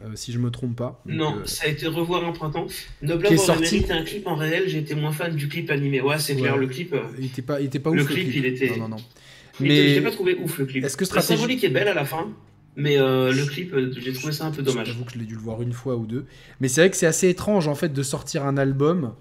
euh, 0.04 0.08
si 0.16 0.32
je 0.32 0.40
me 0.40 0.50
trompe 0.50 0.76
pas. 0.78 1.02
Donc, 1.06 1.16
non, 1.16 1.36
ça 1.46 1.66
a 1.66 1.68
été 1.68 1.88
revoir 1.88 2.26
un 2.26 2.32
printemps. 2.32 2.68
Noblar 3.02 3.32
aurait 3.34 3.38
sorti. 3.38 3.62
mérité 3.76 3.92
un 3.94 4.04
clip 4.04 4.26
en 4.28 4.36
réel, 4.36 4.74
été 4.76 4.96
moins 4.96 5.12
fan 5.12 5.36
du 5.36 5.50
clip 5.50 5.70
animé. 5.70 6.00
Ouais, 6.02 6.18
c'est 6.20 6.36
clair, 6.36 6.54
Ouais. 6.56 6.62
le 6.62 6.68
clip. 6.68 6.96
il 7.20 7.26
était 7.26 7.42
pas, 7.42 7.60
il 7.60 7.66
était 7.68 7.80
pas 7.80 7.92
Le 7.92 8.02
ouf. 8.04 8.08
clip, 8.10 8.30
il 8.34 8.46
était- 8.46 8.70
Non, 8.72 8.88
non, 8.88 8.90
non. 8.90 8.98
Mais 9.60 9.90
je 9.90 9.96
l'ai 9.96 10.02
pas 10.02 10.12
trouvé 10.12 10.36
ouf 10.36 10.58
le 10.60 10.66
clip. 10.66 10.84
Est-ce 10.86 10.96
que 10.98 11.04
La 11.04 11.08
stratégie- 11.08 11.36
symbolique 11.42 11.64
est 11.64 11.70
belle 11.70 11.88
à 11.88 11.94
la 11.96 12.06
fin, 12.06 12.28
mais 12.78 13.00
euh, 13.00 13.34
le 13.34 13.46
clip, 13.46 13.74
euh, 13.74 13.92
j'ai 13.98 14.14
trouvé 14.14 14.34
ça 14.34 14.46
un 14.46 14.52
peu 14.52 14.64
dommage. 14.64 14.90
J'avoue 14.90 15.06
que 15.06 15.14
je 15.14 15.20
l'ai 15.20 15.26
dû 15.26 15.36
le 15.36 15.42
voir 15.42 15.62
une 15.64 15.74
fois 15.74 15.98
ou 15.98 16.06
deux. 16.08 16.28
Mais 16.62 16.70
c'est 16.70 16.82
vrai 16.82 16.92
que 16.92 16.98
c'est 16.98 17.08
assez 17.08 17.30
étrange 17.30 17.68
en 17.68 17.76
fait 17.76 17.90
de 17.90 18.04
sortir 18.04 18.46
un 18.46 18.58
album. 18.58 19.16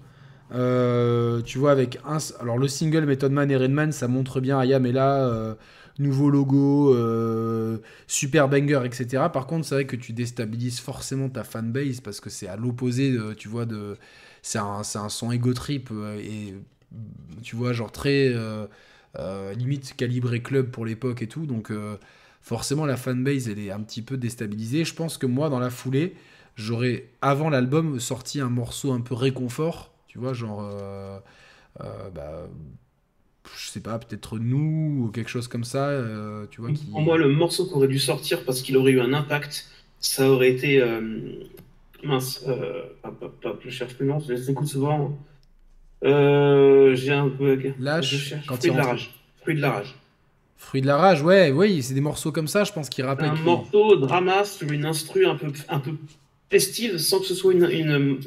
euh, 0.53 1.41
tu 1.43 1.59
vois, 1.59 1.71
avec 1.71 1.99
un. 2.05 2.19
Alors 2.41 2.57
le 2.59 2.67
single 2.69 3.05
Method 3.05 3.31
Man 3.31 3.51
et 3.51 3.57
Redman, 3.57 3.91
ça 3.91 4.07
montre 4.07 4.41
bien 4.41 4.59
Ayam 4.59 4.85
est 4.85 4.93
là, 4.93 5.57
nouveau 5.99 6.29
logo, 6.29 6.95
super 8.07 8.49
banger, 8.49 8.81
etc. 8.85 9.25
Par 9.33 9.47
contre, 9.47 9.67
c'est 9.67 9.75
vrai 9.75 9.85
que 9.87 9.95
tu 9.97 10.13
déstabilises 10.13 10.79
forcément 10.79 11.29
ta 11.29 11.43
fanbase 11.43 12.01
parce 12.01 12.21
que 12.21 12.29
c'est 12.29 12.47
à 12.47 12.57
l'opposé, 12.57 13.17
tu 13.37 13.49
vois, 13.49 13.65
de. 13.65 13.97
C'est 14.43 14.59
un, 14.59 14.81
un 14.95 15.09
son 15.09 15.31
ego 15.31 15.53
trip 15.53 15.91
et 16.19 16.55
tu 17.43 17.55
vois, 17.55 17.73
genre 17.73 17.91
très. 17.91 18.33
limite 19.57 19.95
calibré 19.97 20.41
club 20.41 20.69
pour 20.71 20.85
l'époque 20.85 21.21
et 21.21 21.27
tout. 21.27 21.45
Donc. 21.45 21.71
Forcément 22.47 22.85
la 22.85 22.95
fanbase 22.95 23.49
elle 23.49 23.59
est 23.59 23.71
un 23.71 23.81
petit 23.81 24.01
peu 24.01 24.15
déstabilisée. 24.15 24.85
Je 24.85 24.93
pense 24.93 25.17
que 25.17 25.25
moi 25.25 25.49
dans 25.49 25.59
la 25.59 25.69
foulée, 25.69 26.15
j'aurais 26.55 27.09
avant 27.21 27.49
l'album 27.49 27.99
sorti 27.99 28.39
un 28.39 28.49
morceau 28.49 28.93
un 28.93 29.01
peu 29.01 29.15
réconfort, 29.15 29.91
tu 30.07 30.17
vois, 30.17 30.31
genre 30.33 30.61
euh, 30.61 31.19
euh, 31.81 32.09
bah, 32.15 32.47
je 33.59 33.67
sais 33.69 33.81
pas, 33.81 33.99
peut-être 33.99 34.39
nous 34.39 35.03
ou 35.03 35.11
quelque 35.11 35.29
chose 35.29 35.49
comme 35.49 35.65
ça, 35.65 35.89
euh, 35.89 36.45
tu 36.49 36.61
vois 36.61 36.71
qui 36.71 36.85
Pour 36.85 37.01
moi, 37.01 37.17
le 37.17 37.27
morceau 37.27 37.65
qui 37.67 37.73
aurait 37.73 37.89
dû 37.89 37.99
sortir 37.99 38.45
parce 38.45 38.61
qu'il 38.61 38.77
aurait 38.77 38.93
eu 38.93 39.01
un 39.01 39.13
impact, 39.13 39.65
ça 39.99 40.29
aurait 40.29 40.51
été. 40.51 40.81
euh, 40.81 41.01
mince, 42.03 42.45
hop, 43.03 43.17
hop, 43.21 43.41
hop, 43.43 43.61
je 43.65 43.69
cherche 43.69 43.93
plus 43.95 44.05
le 44.05 44.13
nom, 44.13 44.19
je 44.19 44.31
les 44.31 44.49
écoute 44.49 44.67
souvent. 44.67 45.17
J'ai 46.01 47.11
un 47.11 47.27
bug. 47.27 47.73
Lâche, 47.77 48.09
Je 48.09 48.17
cherche. 48.17 48.45
quand 48.47 48.55
Fruit 48.55 48.71
de 48.71 48.77
la 48.77 48.85
rage. 48.85 49.13
Fruit 49.41 49.55
de 49.55 49.61
la 49.61 49.71
rage. 49.71 49.95
Fruit 50.57 50.81
de 50.81 50.87
la 50.87 50.97
rage, 50.97 51.21
ouais, 51.23 51.51
oui, 51.51 51.81
c'est 51.83 51.93
des 51.93 52.01
morceaux 52.01 52.31
comme 52.31 52.47
ça, 52.47 52.63
je 52.63 52.73
pense 52.73 52.89
qui 52.89 53.01
rappellent 53.01 53.29
Un 53.29 53.35
que- 53.37 53.43
morceau 53.43 53.95
drama 53.95 54.43
sur 54.43 54.69
une 54.71 54.85
instru 54.85 55.25
un 55.25 55.35
peu, 55.35 55.47
un 55.69 55.79
peu 55.79 55.91
festive 56.49 56.97
sans 56.97 57.19
que 57.19 57.25
ce 57.25 57.35
soit 57.35 57.53
une. 57.53 57.69
une- 57.71 58.19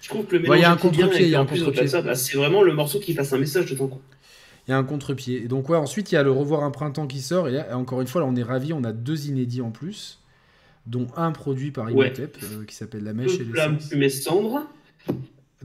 Je 0.00 0.08
trouve 0.08 0.26
que 0.26 0.36
le 0.36 0.48
Ouais, 0.50 0.58
il 0.58 0.62
y 0.62 0.64
a 0.64 0.70
un 0.72 0.74
mélange 0.76 0.80
contre-pied, 0.96 1.22
il 1.26 1.30
y 1.30 1.34
a 1.34 1.40
un 1.40 1.46
contre-pied. 1.46 1.86
bah, 2.02 2.14
c'est 2.14 2.36
vraiment 2.36 2.62
le 2.62 2.74
morceau 2.74 2.98
qui 3.00 3.14
passe 3.14 3.32
un 3.32 3.38
message 3.38 3.70
de 3.70 3.76
ton 3.76 3.86
coup. 3.88 4.00
Il 4.68 4.70
y 4.72 4.74
a 4.74 4.78
un 4.78 4.84
contre-pied. 4.84 5.42
Et 5.44 5.48
donc, 5.48 5.68
ouais, 5.68 5.76
ensuite, 5.76 6.12
il 6.12 6.16
y 6.16 6.18
a 6.18 6.22
le 6.22 6.30
Revoir 6.30 6.62
un 6.64 6.70
printemps 6.70 7.06
qui 7.06 7.20
sort. 7.20 7.48
Et 7.48 7.52
là, 7.52 7.76
encore 7.76 8.00
une 8.00 8.06
fois, 8.06 8.20
là, 8.20 8.26
on 8.28 8.36
est 8.36 8.42
ravis. 8.42 8.72
On 8.72 8.84
a 8.84 8.92
deux 8.92 9.26
inédits 9.28 9.60
en 9.60 9.70
plus, 9.70 10.20
dont 10.86 11.06
un 11.16 11.30
produit 11.32 11.70
par 11.72 11.86
Ouais. 11.86 11.92
Imhotep, 12.08 12.36
euh, 12.42 12.64
qui 12.64 12.74
s'appelle 12.74 13.02
La 13.04 13.12
Mèche 13.12 13.34
et 13.34 13.38
Peu 13.44 13.52
flamme, 13.54 13.74
l'essence. 13.74 13.90
fumée, 13.90 14.08
cendre. 14.08 14.66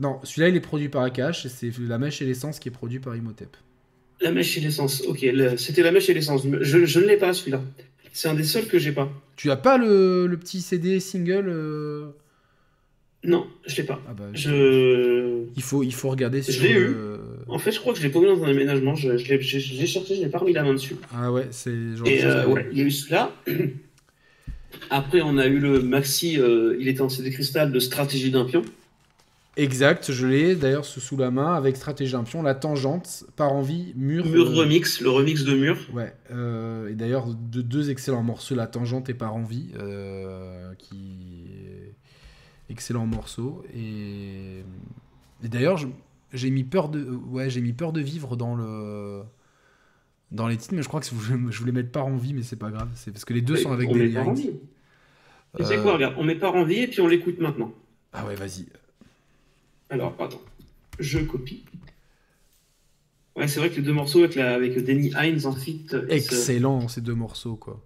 Non, 0.00 0.20
celui-là, 0.22 0.48
il 0.48 0.56
est 0.56 0.60
produit 0.60 0.88
par 0.88 1.02
Akash. 1.02 1.44
et 1.46 1.48
C'est 1.48 1.70
La 1.80 1.98
Mèche 1.98 2.22
et 2.22 2.24
l'essence 2.24 2.58
qui 2.60 2.68
est 2.68 2.72
produit 2.72 3.00
par 3.00 3.14
Imhotep. 3.16 3.56
La 4.20 4.32
mèche 4.32 4.56
et 4.58 4.60
l'essence. 4.60 5.02
Ok, 5.06 5.20
le- 5.22 5.56
c'était 5.56 5.82
la 5.82 5.92
mèche 5.92 6.08
et 6.10 6.14
l'essence. 6.14 6.42
Je, 6.60 6.84
je 6.84 7.00
ne 7.00 7.06
l'ai 7.06 7.16
pas 7.16 7.32
celui-là. 7.32 7.62
C'est 8.12 8.28
un 8.28 8.34
des 8.34 8.42
seuls 8.44 8.66
que 8.66 8.78
j'ai 8.78 8.92
pas. 8.92 9.08
Tu 9.36 9.50
as 9.50 9.56
pas 9.56 9.78
le, 9.78 10.26
le 10.26 10.36
petit 10.36 10.60
CD 10.60 10.98
single 10.98 11.44
euh 11.48 12.06
Non, 13.22 13.46
je 13.66 13.76
l'ai 13.76 13.84
pas. 13.84 14.00
Ah 14.08 14.14
bah, 14.14 14.24
Je... 14.34 15.44
il, 15.56 15.62
faut, 15.62 15.84
il 15.84 15.94
faut 15.94 16.08
regarder 16.10 16.42
Je 16.42 16.50
sur 16.50 16.64
l'ai 16.64 16.74
le- 16.74 17.20
En 17.46 17.58
fait, 17.58 17.70
je 17.70 17.78
crois 17.78 17.92
que 17.92 17.98
je 18.00 18.04
l'ai 18.04 18.10
pas 18.10 18.18
mis 18.18 18.26
dans 18.26 18.42
un 18.42 18.48
aménagement. 18.50 18.96
Je, 18.96 19.16
je 19.18 19.28
l'ai 19.28 19.40
je- 19.40 19.58
je 19.60 19.74
l'ai 19.80 19.86
cherché, 19.86 20.16
je 20.16 20.22
n'ai 20.22 20.28
pas 20.28 20.38
remis 20.38 20.52
la 20.52 20.64
main 20.64 20.72
dessus. 20.74 20.96
Ah 21.14 21.30
ouais, 21.30 21.46
c'est 21.52 21.94
genre. 21.96 22.08
Et 22.08 22.24
euh, 22.24 22.46
ouais, 22.48 22.66
il 22.72 22.78
y 22.78 22.80
a 22.80 22.84
eu 22.84 22.90
celui-là. 22.90 23.32
Après, 24.90 25.20
on 25.20 25.38
a 25.38 25.46
eu 25.46 25.58
le 25.58 25.80
maxi, 25.80 26.38
euh, 26.40 26.76
il 26.80 26.88
était 26.88 27.00
en 27.02 27.08
CD 27.08 27.30
cristal 27.30 27.72
de 27.72 27.78
stratégie 27.78 28.30
d'un 28.30 28.44
pion. 28.44 28.62
Exact, 29.58 30.12
je 30.12 30.24
l'ai 30.24 30.54
d'ailleurs 30.54 30.84
sous 30.84 31.16
la 31.16 31.32
main 31.32 31.54
avec 31.54 31.76
Stratégie 31.76 32.12
d'un 32.12 32.22
pion, 32.22 32.42
La 32.42 32.54
Tangente, 32.54 33.24
Par 33.34 33.52
Envie, 33.52 33.92
Mur. 33.96 34.24
Mur 34.24 34.46
euh, 34.46 34.54
remix, 34.54 35.00
le 35.00 35.10
remix 35.10 35.42
de 35.42 35.54
Mur. 35.54 35.76
Ouais, 35.92 36.14
euh, 36.30 36.88
et 36.88 36.94
d'ailleurs 36.94 37.26
de 37.26 37.60
deux 37.60 37.90
excellents 37.90 38.22
morceaux, 38.22 38.54
La 38.54 38.68
Tangente 38.68 39.08
et 39.08 39.14
Par 39.14 39.34
Envie, 39.34 39.72
euh, 39.76 40.72
qui 40.78 41.48
excellents 42.70 43.06
morceaux. 43.06 43.64
Et, 43.74 44.62
et 45.42 45.48
d'ailleurs, 45.48 45.78
j'ai 46.32 46.50
mis 46.50 46.62
peur 46.62 46.88
de, 46.88 47.04
ouais, 47.10 47.50
j'ai 47.50 47.60
mis 47.60 47.72
peur 47.72 47.92
de 47.92 48.00
vivre 48.00 48.36
dans 48.36 48.54
le 48.54 49.22
dans 50.30 50.46
les 50.46 50.56
titres, 50.56 50.74
mais 50.74 50.82
je 50.82 50.88
crois 50.88 51.00
que 51.00 51.06
je 51.06 51.58
voulais, 51.58 51.72
mettre 51.72 51.90
Par 51.90 52.06
Envie, 52.06 52.32
mais 52.32 52.42
c'est 52.42 52.56
pas 52.56 52.70
grave, 52.70 52.90
c'est 52.94 53.10
parce 53.10 53.24
que 53.24 53.32
les 53.34 53.42
deux 53.42 53.56
sont 53.56 53.72
avec 53.72 53.88
on 53.88 53.94
des 53.94 54.08
met. 54.08 54.24
Tu 55.56 55.64
sais 55.64 55.78
Euh, 55.78 55.82
quoi, 55.82 55.94
regarde, 55.94 56.14
on 56.16 56.22
met 56.22 56.36
pas 56.36 56.50
en 56.52 56.62
vie 56.62 56.80
et 56.80 56.86
puis 56.86 57.00
on 57.00 57.08
l'écoute 57.08 57.40
maintenant. 57.40 57.72
Ah 58.12 58.24
ouais, 58.24 58.36
vas-y. 58.36 58.66
Alors, 59.90 60.14
attends, 60.20 60.42
je 60.98 61.18
copie. 61.20 61.64
Ouais, 63.36 63.46
c'est 63.48 63.60
vrai 63.60 63.70
que 63.70 63.76
les 63.76 63.82
deux 63.82 63.92
morceaux 63.92 64.20
avec, 64.20 64.34
la, 64.34 64.54
avec 64.54 64.76
Danny 64.84 65.12
Hines 65.16 65.46
en 65.46 65.52
feat. 65.52 65.94
euh, 65.94 66.06
Excellent 66.08 66.88
ces 66.88 67.00
deux 67.00 67.14
morceaux 67.14 67.56
quoi. 67.56 67.80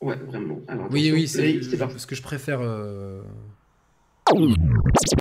Ouais, 0.00 0.16
vraiment. 0.16 0.60
Alors, 0.68 0.88
Oui, 0.90 1.10
oui, 1.12 1.28
c'est 1.28 1.60
parce 1.78 2.06
que 2.06 2.14
je 2.14 2.22
préfère. 2.22 2.60
euh, 2.62 3.22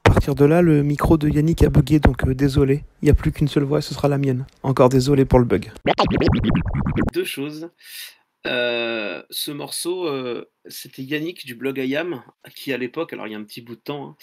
À 0.05 0.09
partir 0.09 0.35
de 0.35 0.45
là, 0.45 0.61
le 0.61 0.83
micro 0.83 1.17
de 1.17 1.27
Yannick 1.29 1.63
a 1.63 1.69
bugué, 1.69 1.99
donc 1.99 2.25
euh, 2.25 2.33
désolé. 2.33 2.83
Il 3.01 3.05
n'y 3.05 3.11
a 3.11 3.13
plus 3.13 3.31
qu'une 3.31 3.47
seule 3.47 3.63
voix, 3.63 3.81
ce 3.81 3.93
sera 3.93 4.07
la 4.07 4.17
mienne. 4.17 4.45
Encore 4.63 4.89
désolé 4.89 5.25
pour 5.25 5.39
le 5.39 5.45
bug. 5.45 5.71
Deux 7.13 7.25
choses. 7.25 7.69
Euh, 8.47 9.23
ce 9.31 9.51
morceau, 9.51 10.07
euh, 10.07 10.45
c'était 10.67 11.01
Yannick 11.03 11.45
du 11.45 11.55
blog 11.55 11.77
IAM, 11.79 12.21
qui 12.55 12.71
à 12.73 12.77
l'époque, 12.77 13.11
alors 13.13 13.27
il 13.27 13.31
y 13.31 13.35
a 13.35 13.39
un 13.39 13.43
petit 13.43 13.61
bout 13.61 13.75
de 13.75 13.81
temps, 13.81 14.09
hein, 14.09 14.15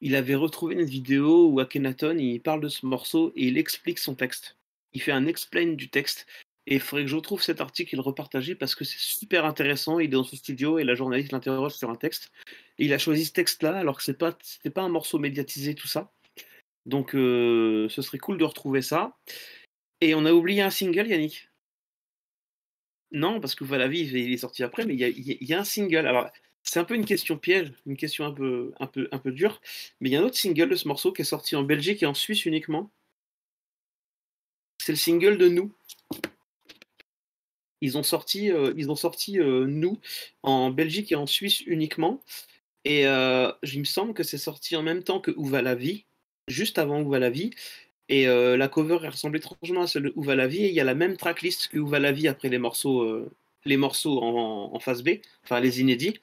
il 0.00 0.16
avait 0.16 0.34
retrouvé 0.34 0.74
une 0.74 0.84
vidéo 0.84 1.48
où 1.48 1.60
Akhenaton 1.60 2.16
il 2.18 2.40
parle 2.40 2.60
de 2.60 2.68
ce 2.68 2.86
morceau 2.86 3.32
et 3.36 3.48
il 3.48 3.58
explique 3.58 3.98
son 3.98 4.14
texte. 4.14 4.56
Il 4.92 5.02
fait 5.02 5.12
un 5.12 5.26
explain 5.26 5.66
du 5.74 5.88
texte. 5.88 6.26
Et 6.66 6.74
il 6.74 6.80
faudrait 6.80 7.04
que 7.04 7.10
je 7.10 7.16
retrouve 7.16 7.42
cet 7.42 7.60
article 7.60 7.94
et 7.94 7.96
le 7.96 8.02
repartager 8.02 8.54
parce 8.54 8.74
que 8.74 8.84
c'est 8.84 8.98
super 8.98 9.44
intéressant. 9.44 9.98
Il 9.98 10.04
est 10.04 10.08
dans 10.08 10.24
son 10.24 10.36
studio 10.36 10.78
et 10.78 10.84
la 10.84 10.94
journaliste 10.94 11.32
l'interroge 11.32 11.72
sur 11.72 11.90
un 11.90 11.96
texte. 11.96 12.30
Et 12.78 12.84
il 12.84 12.92
a 12.92 12.98
choisi 12.98 13.24
ce 13.24 13.32
texte-là 13.32 13.76
alors 13.78 13.96
que 13.96 14.02
c'est 14.02 14.18
pas, 14.18 14.36
c'était 14.42 14.70
pas 14.70 14.82
un 14.82 14.88
morceau 14.88 15.18
médiatisé, 15.18 15.74
tout 15.74 15.88
ça. 15.88 16.12
Donc 16.86 17.14
euh, 17.14 17.88
ce 17.88 18.02
serait 18.02 18.18
cool 18.18 18.38
de 18.38 18.44
retrouver 18.44 18.82
ça. 18.82 19.18
Et 20.00 20.14
on 20.14 20.24
a 20.24 20.32
oublié 20.32 20.62
un 20.62 20.70
single, 20.70 21.08
Yannick. 21.08 21.50
Non, 23.12 23.40
parce 23.40 23.54
que 23.54 23.64
voilà, 23.64 23.88
vie, 23.88 24.00
il 24.02 24.32
est 24.32 24.36
sorti 24.36 24.62
après, 24.62 24.86
mais 24.86 24.94
il 24.94 25.48
y 25.48 25.54
a 25.54 25.58
un 25.58 25.64
single. 25.64 26.06
Alors, 26.06 26.30
c'est 26.70 26.78
un 26.78 26.84
peu 26.84 26.94
une 26.94 27.04
question 27.04 27.36
piège, 27.36 27.72
une 27.84 27.96
question 27.96 28.24
un 28.24 28.30
peu, 28.30 28.72
un 28.78 28.86
peu, 28.86 29.08
un 29.10 29.18
peu 29.18 29.32
dure, 29.32 29.60
mais 30.00 30.08
il 30.08 30.12
y 30.12 30.16
a 30.16 30.20
un 30.20 30.22
autre 30.22 30.36
single 30.36 30.68
de 30.68 30.76
ce 30.76 30.86
morceau 30.86 31.10
qui 31.10 31.22
est 31.22 31.24
sorti 31.24 31.56
en 31.56 31.64
Belgique 31.64 32.04
et 32.04 32.06
en 32.06 32.14
Suisse 32.14 32.46
uniquement. 32.46 32.92
C'est 34.78 34.92
le 34.92 34.96
single 34.96 35.36
de 35.36 35.48
Nous. 35.48 35.72
Ils 37.80 37.98
ont 37.98 38.04
sorti, 38.04 38.52
euh, 38.52 38.72
ils 38.76 38.88
ont 38.88 38.94
sorti 38.94 39.40
euh, 39.40 39.66
Nous 39.66 39.98
en 40.44 40.70
Belgique 40.70 41.10
et 41.10 41.16
en 41.16 41.26
Suisse 41.26 41.60
uniquement. 41.62 42.22
Et 42.84 43.04
euh, 43.04 43.50
il 43.64 43.80
me 43.80 43.84
semble 43.84 44.14
que 44.14 44.22
c'est 44.22 44.38
sorti 44.38 44.76
en 44.76 44.84
même 44.84 45.02
temps 45.02 45.18
que 45.18 45.32
Où 45.32 45.46
va 45.46 45.62
la 45.62 45.74
vie, 45.74 46.04
juste 46.46 46.78
avant 46.78 47.02
Où 47.02 47.10
va 47.10 47.18
la 47.18 47.30
vie. 47.30 47.50
Et 48.08 48.26
la 48.26 48.68
cover 48.68 49.08
ressemble 49.08 49.38
étrangement 49.38 49.82
à 49.82 49.86
celle 49.88 50.04
de 50.04 50.12
Où 50.14 50.22
va 50.22 50.36
la 50.36 50.46
vie. 50.46 50.64
Et 50.66 50.68
il 50.68 50.74
y 50.74 50.80
a 50.80 50.84
la 50.84 50.94
même 50.94 51.16
tracklist 51.16 51.66
que 51.66 51.78
Où 51.78 51.88
va 51.88 51.98
la 51.98 52.12
vie 52.12 52.28
après 52.28 52.48
les 52.48 52.58
morceaux, 52.58 53.28
les 53.64 53.76
morceaux 53.76 54.22
en, 54.22 54.72
en 54.72 54.78
face 54.78 55.02
B, 55.02 55.18
enfin 55.42 55.58
les 55.58 55.80
inédits. 55.80 56.20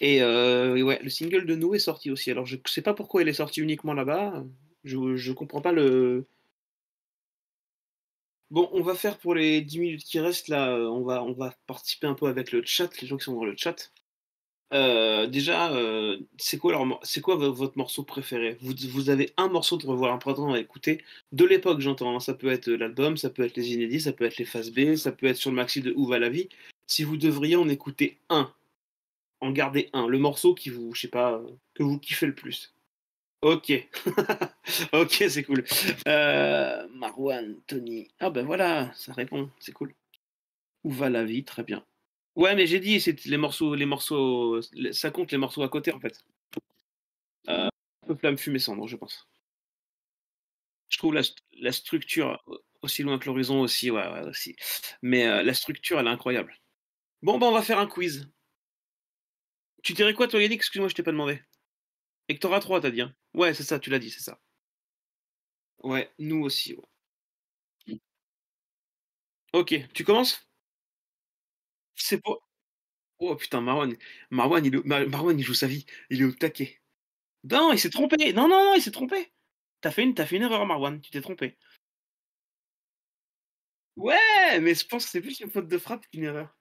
Et, 0.00 0.22
euh, 0.22 0.76
et 0.76 0.82
ouais, 0.82 1.00
le 1.02 1.10
single 1.10 1.46
de 1.46 1.54
Nous 1.54 1.74
est 1.74 1.78
sorti 1.78 2.10
aussi. 2.10 2.30
Alors 2.30 2.46
je 2.46 2.56
sais 2.66 2.82
pas 2.82 2.94
pourquoi 2.94 3.22
il 3.22 3.28
est 3.28 3.32
sorti 3.32 3.60
uniquement 3.60 3.94
là-bas. 3.94 4.44
Je, 4.84 5.16
je 5.16 5.32
comprends 5.32 5.60
pas 5.62 5.72
le. 5.72 6.26
Bon, 8.50 8.68
on 8.72 8.82
va 8.82 8.94
faire 8.94 9.18
pour 9.18 9.34
les 9.34 9.62
10 9.62 9.78
minutes 9.78 10.04
qui 10.04 10.20
restent 10.20 10.48
là, 10.48 10.70
euh, 10.76 10.86
on 10.86 11.02
va, 11.02 11.22
on 11.24 11.32
va 11.32 11.54
participer 11.66 12.06
un 12.06 12.14
peu 12.14 12.26
avec 12.26 12.52
le 12.52 12.62
chat, 12.64 12.90
les 13.00 13.08
gens 13.08 13.16
qui 13.16 13.24
sont 13.24 13.34
dans 13.34 13.44
le 13.46 13.54
chat. 13.56 13.90
Euh, 14.74 15.26
déjà, 15.26 15.70
c'est 16.38 16.58
quoi, 16.58 16.72
leur 16.72 17.00
quoi 17.22 17.36
vo- 17.36 17.52
votre 17.52 17.76
morceau 17.78 18.02
préféré? 18.04 18.56
Vous, 18.60 18.74
vous 18.90 19.10
avez 19.10 19.32
un 19.38 19.48
morceau 19.48 19.76
de 19.78 19.86
Revoir 19.86 20.12
un 20.12 20.18
printemps 20.18 20.52
à 20.52 20.58
écouter, 20.58 21.02
de 21.32 21.44
l'époque 21.44 21.80
j'entends, 21.80 22.14
hein, 22.16 22.20
ça 22.20 22.34
peut 22.34 22.50
être 22.50 22.70
l'album, 22.70 23.16
ça 23.18 23.30
peut 23.30 23.42
être 23.44 23.56
les 23.56 23.72
inédits, 23.72 24.00
ça 24.02 24.12
peut 24.12 24.24
être 24.24 24.38
les 24.38 24.44
phases 24.46 24.70
B, 24.70 24.96
ça 24.96 25.12
peut 25.12 25.26
être 25.26 25.36
sur 25.36 25.50
le 25.50 25.56
maxi 25.56 25.80
de 25.82 25.92
Où 25.96 26.06
va 26.06 26.18
la 26.18 26.28
vie. 26.30 26.48
Si 26.86 27.04
vous 27.04 27.16
devriez 27.18 27.56
en 27.56 27.68
écouter 27.68 28.18
un, 28.30 28.52
en 29.42 29.50
garder 29.50 29.90
un, 29.92 30.06
le 30.06 30.18
morceau 30.18 30.54
qui 30.54 30.70
vous, 30.70 30.94
je 30.94 31.02
sais 31.02 31.08
pas, 31.08 31.42
que 31.74 31.82
vous 31.82 31.98
kiffez 31.98 32.26
le 32.26 32.34
plus. 32.34 32.74
Ok. 33.42 33.72
ok, 34.92 35.24
c'est 35.28 35.42
cool. 35.42 35.64
Euh, 36.06 36.86
Marwan, 36.94 37.60
Tony. 37.66 38.08
Ah 38.20 38.30
ben 38.30 38.46
voilà, 38.46 38.92
ça 38.94 39.12
répond, 39.12 39.50
c'est 39.58 39.72
cool. 39.72 39.94
Où 40.84 40.90
va 40.92 41.10
la 41.10 41.24
vie? 41.24 41.44
Très 41.44 41.64
bien. 41.64 41.84
Ouais, 42.36 42.54
mais 42.54 42.68
j'ai 42.68 42.78
dit, 42.78 43.00
c'est 43.00 43.24
les 43.24 43.36
morceaux, 43.36 43.74
les 43.74 43.84
morceaux, 43.84 44.60
ça 44.92 45.10
compte 45.10 45.32
les 45.32 45.38
morceaux 45.38 45.62
à 45.62 45.68
côté 45.68 45.92
en 45.92 45.98
fait. 45.98 46.24
Euh, 47.48 47.66
un 47.66 48.06
peu 48.06 48.14
flamme 48.14 48.38
fumée 48.38 48.60
cendre, 48.60 48.86
je 48.86 48.96
pense. 48.96 49.28
Je 50.88 50.98
trouve 50.98 51.14
la, 51.14 51.22
la 51.58 51.72
structure 51.72 52.44
aussi 52.82 53.02
loin 53.02 53.18
que 53.18 53.26
l'horizon 53.26 53.60
aussi, 53.60 53.90
ouais, 53.90 54.06
ouais, 54.06 54.22
aussi. 54.22 54.54
Mais 55.02 55.26
euh, 55.26 55.42
la 55.42 55.54
structure, 55.54 55.98
elle 55.98 56.06
est 56.06 56.10
incroyable. 56.10 56.54
Bon, 57.22 57.38
ben 57.38 57.48
on 57.48 57.52
va 57.52 57.62
faire 57.62 57.80
un 57.80 57.86
quiz. 57.88 58.28
Tu 59.82 59.92
dirais 59.94 60.14
quoi, 60.14 60.28
toi, 60.28 60.40
Yannick? 60.42 60.60
Excuse-moi, 60.60 60.88
je 60.88 60.94
t'ai 60.94 61.02
pas 61.02 61.12
demandé. 61.12 61.40
Et 62.28 62.34
que 62.34 62.40
t'auras 62.40 62.60
3, 62.60 62.80
t'as 62.80 62.90
dit. 62.90 63.02
Hein 63.02 63.14
ouais, 63.34 63.54
c'est 63.54 63.64
ça, 63.64 63.78
tu 63.80 63.90
l'as 63.90 63.98
dit, 64.00 64.10
c'est 64.10 64.20
ça. 64.22 64.40
Ouais, 65.82 66.10
nous 66.18 66.42
aussi. 66.44 66.74
Ouais. 66.74 68.00
Ok, 69.52 69.74
tu 69.94 70.04
commences? 70.04 70.46
C'est 71.94 72.20
pour. 72.20 72.46
Oh 73.18 73.36
putain, 73.36 73.60
Marwan. 73.62 73.96
Marwan 74.30 74.64
il, 74.66 74.80
Mar 74.84 75.08
Marwan, 75.08 75.38
il 75.38 75.44
joue 75.44 75.54
sa 75.54 75.66
vie. 75.68 75.86
Il 76.10 76.22
est 76.22 76.24
au 76.24 76.32
taquet. 76.32 76.80
Non, 77.44 77.72
il 77.72 77.78
s'est 77.80 77.90
trompé. 77.90 78.32
Non, 78.34 78.48
non, 78.48 78.64
non, 78.64 78.74
il 78.76 78.82
s'est 78.82 78.92
trompé. 78.92 79.32
T'as 79.82 79.90
fait, 79.92 80.04
une... 80.04 80.16
Fait 80.16 80.36
une 80.36 80.42
erreur, 80.42 80.66
Marwan. 80.66 81.00
Tu 81.02 81.10
t'es 81.10 81.20
trompé. 81.22 81.58
Ouais, 83.96 84.60
mais 84.60 84.74
je 84.74 84.86
pense 84.86 85.04
que 85.06 85.10
c'est 85.10 85.20
plus 85.22 85.40
une 85.40 85.50
faute 85.50 85.68
de 85.68 85.78
frappe 85.78 86.06
qu'une 86.10 86.24
erreur. 86.24 86.54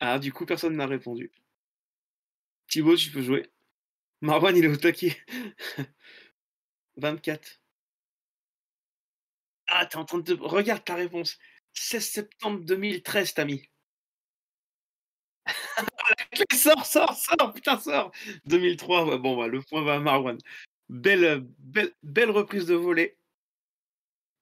Ah, 0.00 0.18
du 0.18 0.32
coup, 0.32 0.46
personne 0.46 0.76
n'a 0.76 0.86
répondu. 0.86 1.30
Thibaut, 2.68 2.96
tu 2.96 3.10
peux 3.10 3.22
jouer. 3.22 3.50
Marwan, 4.20 4.56
il 4.56 4.64
est 4.64 4.68
au 4.68 4.76
taquet. 4.76 5.16
24. 6.96 7.60
Ah, 9.68 9.86
t'es 9.86 9.96
en 9.96 10.04
train 10.04 10.18
de. 10.18 10.34
Regarde 10.34 10.84
ta 10.84 10.94
réponse. 10.94 11.38
16 11.74 12.04
septembre 12.04 12.60
2013, 12.64 13.34
t'as 13.34 13.44
mis. 13.44 13.68
sors, 16.52 16.84
sors, 16.84 17.14
sors, 17.14 17.52
putain, 17.54 17.78
sors 17.78 18.10
2003, 18.46 19.06
ouais, 19.06 19.18
bon, 19.18 19.36
bah, 19.36 19.46
le 19.46 19.62
point 19.62 19.82
va 19.82 19.94
à 19.96 19.98
Marwan. 20.00 20.38
Belle, 20.88 21.46
belle, 21.58 21.92
belle 22.02 22.30
reprise 22.30 22.66
de 22.66 22.74
volée. 22.74 23.16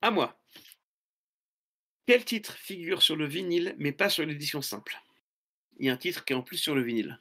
À 0.00 0.10
moi. 0.10 0.38
Quel 2.06 2.24
titre 2.24 2.56
figure 2.56 3.02
sur 3.02 3.16
le 3.16 3.26
vinyle, 3.26 3.74
mais 3.78 3.92
pas 3.92 4.08
sur 4.08 4.24
l'édition 4.24 4.62
simple? 4.62 4.96
Il 5.78 5.86
y 5.86 5.90
a 5.90 5.92
un 5.92 5.96
titre 5.96 6.24
qui 6.24 6.32
est 6.32 6.36
en 6.36 6.42
plus 6.42 6.56
sur 6.56 6.74
le 6.74 6.82
vinyle. 6.82 7.20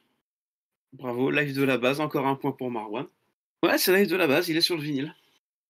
Bravo, 0.96 1.30
live 1.30 1.54
de 1.54 1.62
la 1.62 1.76
base, 1.76 2.00
encore 2.00 2.26
un 2.26 2.36
point 2.36 2.52
pour 2.52 2.70
Marwan. 2.70 3.06
Ouais, 3.62 3.76
c'est 3.76 3.94
live 3.94 4.08
de 4.08 4.16
la 4.16 4.26
base, 4.26 4.48
il 4.48 4.56
est 4.56 4.62
sur 4.62 4.76
le 4.76 4.82
vinyle. 4.82 5.14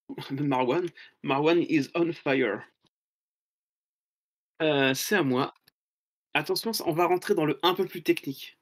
Marwan, 0.30 0.86
Marwan 1.24 1.62
is 1.62 1.88
on 1.96 2.12
fire. 2.12 2.62
Euh, 4.62 4.94
c'est 4.94 5.16
à 5.16 5.24
moi. 5.24 5.52
Attention, 6.32 6.70
on 6.86 6.92
va 6.92 7.06
rentrer 7.06 7.34
dans 7.34 7.44
le 7.44 7.58
un 7.64 7.74
peu 7.74 7.86
plus 7.86 8.04
technique. 8.04 8.56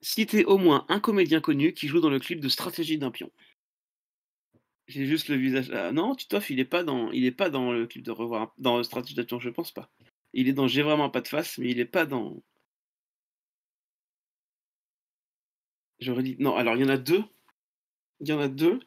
Citez 0.00 0.44
au 0.44 0.58
moins 0.58 0.86
un 0.88 1.00
comédien 1.00 1.40
connu 1.40 1.72
qui 1.72 1.88
joue 1.88 2.00
dans 2.00 2.10
le 2.10 2.20
clip 2.20 2.38
de 2.38 2.48
Stratégie 2.48 2.98
d'un 2.98 3.10
pion. 3.10 3.32
J'ai 4.86 5.06
juste 5.06 5.28
le 5.28 5.36
visage. 5.36 5.70
Ah, 5.72 5.90
non, 5.90 6.14
Titoff, 6.14 6.50
il 6.50 6.60
est 6.60 6.64
pas 6.64 6.84
dans, 6.84 7.10
le 7.10 7.86
clip 7.86 8.02
de 8.04 8.10
revoir, 8.12 8.54
dans 8.58 8.80
Stratégie 8.84 9.16
d'un 9.16 9.24
pion, 9.24 9.40
je 9.40 9.50
pense 9.50 9.72
pas. 9.72 9.90
Il 10.34 10.48
est 10.48 10.52
dans 10.52 10.68
J'ai 10.68 10.82
vraiment 10.82 11.10
pas 11.10 11.20
de 11.20 11.28
face, 11.28 11.58
mais 11.58 11.70
il 11.70 11.80
est 11.80 11.84
pas 11.84 12.06
dans. 12.06 12.40
J'aurais 16.00 16.22
dit 16.22 16.36
non. 16.38 16.56
Alors 16.56 16.76
il 16.76 16.82
y 16.82 16.84
en 16.84 16.88
a 16.88 16.96
deux. 16.96 17.22
Il 18.20 18.28
y 18.28 18.32
en 18.32 18.40
a 18.40 18.48
deux. 18.48 18.80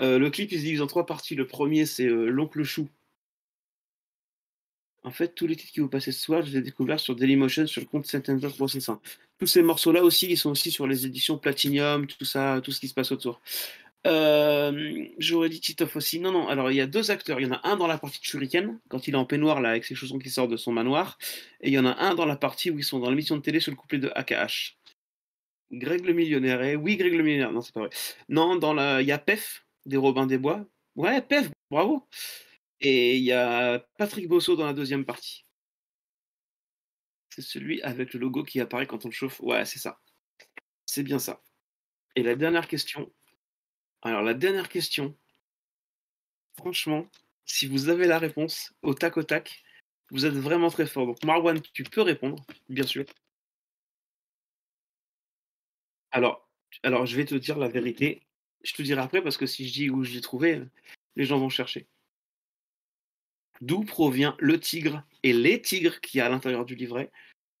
Euh, 0.00 0.18
le 0.18 0.30
clip 0.30 0.50
il 0.52 0.58
se 0.58 0.64
divise 0.64 0.82
en 0.82 0.86
trois 0.86 1.06
parties. 1.06 1.34
Le 1.34 1.46
premier 1.46 1.86
c'est 1.86 2.06
euh, 2.06 2.26
l'oncle 2.26 2.62
Chou 2.64 2.88
en 5.04 5.10
fait, 5.10 5.34
tous 5.34 5.46
les 5.46 5.54
titres 5.54 5.72
qui 5.72 5.80
vous 5.80 5.88
passez 5.88 6.12
ce 6.12 6.20
soir, 6.20 6.42
je 6.42 6.50
les 6.50 6.58
ai 6.58 6.62
découverts 6.62 6.98
sur 6.98 7.14
Dailymotion, 7.14 7.66
sur 7.66 7.82
le 7.82 7.86
compte 7.86 8.06
Sentence 8.06 8.56
Processing. 8.56 8.96
Tous 9.38 9.46
ces 9.46 9.62
morceaux-là 9.62 10.02
aussi, 10.02 10.26
ils 10.30 10.38
sont 10.38 10.50
aussi 10.50 10.70
sur 10.70 10.86
les 10.86 11.04
éditions 11.04 11.36
Platinum, 11.36 12.06
tout 12.06 12.24
ça, 12.24 12.60
tout 12.64 12.72
ce 12.72 12.80
qui 12.80 12.88
se 12.88 12.94
passe 12.94 13.12
autour. 13.12 13.40
Euh, 14.06 15.04
J'aurais 15.18 15.50
dit 15.50 15.60
Titoff 15.60 15.96
aussi. 15.96 16.20
Non, 16.20 16.32
non. 16.32 16.48
Alors, 16.48 16.70
il 16.70 16.76
y 16.76 16.80
a 16.80 16.86
deux 16.86 17.10
acteurs. 17.10 17.38
Il 17.38 17.46
y 17.46 17.50
en 17.50 17.54
a 17.54 17.60
un 17.64 17.76
dans 17.76 17.86
la 17.86 17.98
partie 17.98 18.18
de 18.20 18.24
Shuriken, 18.24 18.78
quand 18.88 19.06
il 19.06 19.14
est 19.14 19.18
en 19.18 19.26
peignoir, 19.26 19.60
là, 19.60 19.70
avec 19.70 19.84
ses 19.84 19.94
chaussons 19.94 20.18
qui 20.18 20.30
sortent 20.30 20.50
de 20.50 20.56
son 20.56 20.72
manoir. 20.72 21.18
Et 21.60 21.68
il 21.68 21.74
y 21.74 21.78
en 21.78 21.86
a 21.86 21.96
un 22.02 22.14
dans 22.14 22.26
la 22.26 22.36
partie 22.36 22.70
où 22.70 22.78
ils 22.78 22.84
sont 22.84 22.98
dans 22.98 23.10
l'émission 23.10 23.36
de 23.36 23.42
télé 23.42 23.60
sur 23.60 23.72
le 23.72 23.76
couplet 23.76 23.98
de 23.98 24.10
AKH. 24.14 24.78
Greg 25.78 26.04
le 26.04 26.12
millionnaire. 26.12 26.62
Eh 26.62 26.76
oui, 26.76 26.96
Greg 26.96 27.14
le 27.14 27.22
millionnaire. 27.22 27.52
Non, 27.52 27.60
c'est 27.60 27.74
pas 27.74 27.80
vrai. 27.80 27.90
Non, 28.28 28.56
dans 28.56 28.72
la... 28.74 29.02
il 29.02 29.08
y 29.08 29.12
a 29.12 29.18
Pef, 29.18 29.66
des 29.86 29.96
Robins 29.96 30.26
des 30.26 30.38
Bois. 30.38 30.66
Ouais, 30.96 31.20
Pef, 31.22 31.50
bravo. 31.70 32.08
Et 32.80 33.16
il 33.16 33.24
y 33.24 33.32
a 33.32 33.78
Patrick 33.98 34.28
Bosso 34.28 34.56
dans 34.56 34.66
la 34.66 34.72
deuxième 34.72 35.04
partie. 35.04 35.44
C'est 37.30 37.42
celui 37.42 37.82
avec 37.82 38.14
le 38.14 38.20
logo 38.20 38.44
qui 38.44 38.60
apparaît 38.60 38.86
quand 38.86 39.04
on 39.04 39.08
le 39.08 39.14
chauffe. 39.14 39.40
Ouais, 39.40 39.64
c'est 39.64 39.78
ça. 39.78 40.00
C'est 40.86 41.02
bien 41.02 41.18
ça. 41.18 41.42
Et 42.14 42.22
la 42.22 42.36
dernière 42.36 42.68
question. 42.68 43.12
Alors, 44.02 44.22
la 44.22 44.34
dernière 44.34 44.68
question. 44.68 45.16
Franchement, 46.56 47.08
si 47.44 47.66
vous 47.66 47.88
avez 47.88 48.06
la 48.06 48.18
réponse 48.18 48.72
au 48.82 48.94
tac 48.94 49.16
au 49.16 49.24
tac, 49.24 49.64
vous 50.10 50.26
êtes 50.26 50.34
vraiment 50.34 50.70
très 50.70 50.86
fort. 50.86 51.06
Donc, 51.06 51.24
Marwan, 51.24 51.60
tu 51.60 51.82
peux 51.82 52.02
répondre, 52.02 52.44
bien 52.68 52.86
sûr. 52.86 53.04
Alors, 56.14 56.48
alors, 56.84 57.06
je 57.06 57.16
vais 57.16 57.24
te 57.24 57.34
dire 57.34 57.58
la 57.58 57.66
vérité. 57.66 58.22
Je 58.62 58.72
te 58.72 58.82
dirai 58.82 59.00
après 59.00 59.20
parce 59.20 59.36
que 59.36 59.46
si 59.46 59.66
je 59.66 59.72
dis 59.72 59.90
où 59.90 60.04
je 60.04 60.12
l'ai 60.12 60.20
trouvé, 60.20 60.62
les 61.16 61.24
gens 61.24 61.38
vont 61.38 61.48
chercher. 61.48 61.88
D'où 63.60 63.82
provient 63.82 64.36
le 64.38 64.60
tigre 64.60 65.02
et 65.24 65.32
les 65.32 65.60
tigres 65.60 66.00
qui 66.00 66.20
a 66.20 66.26
à 66.26 66.28
l'intérieur 66.28 66.64
du 66.64 66.76
livret 66.76 67.10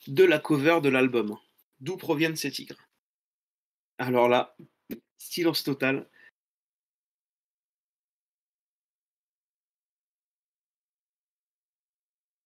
de 0.06 0.22
la 0.22 0.38
cover 0.38 0.78
de 0.80 0.88
l'album? 0.88 1.36
D'où 1.80 1.96
proviennent 1.96 2.36
ces 2.36 2.52
tigres? 2.52 2.88
Alors 3.98 4.28
là, 4.28 4.56
silence 5.18 5.64
total. 5.64 6.08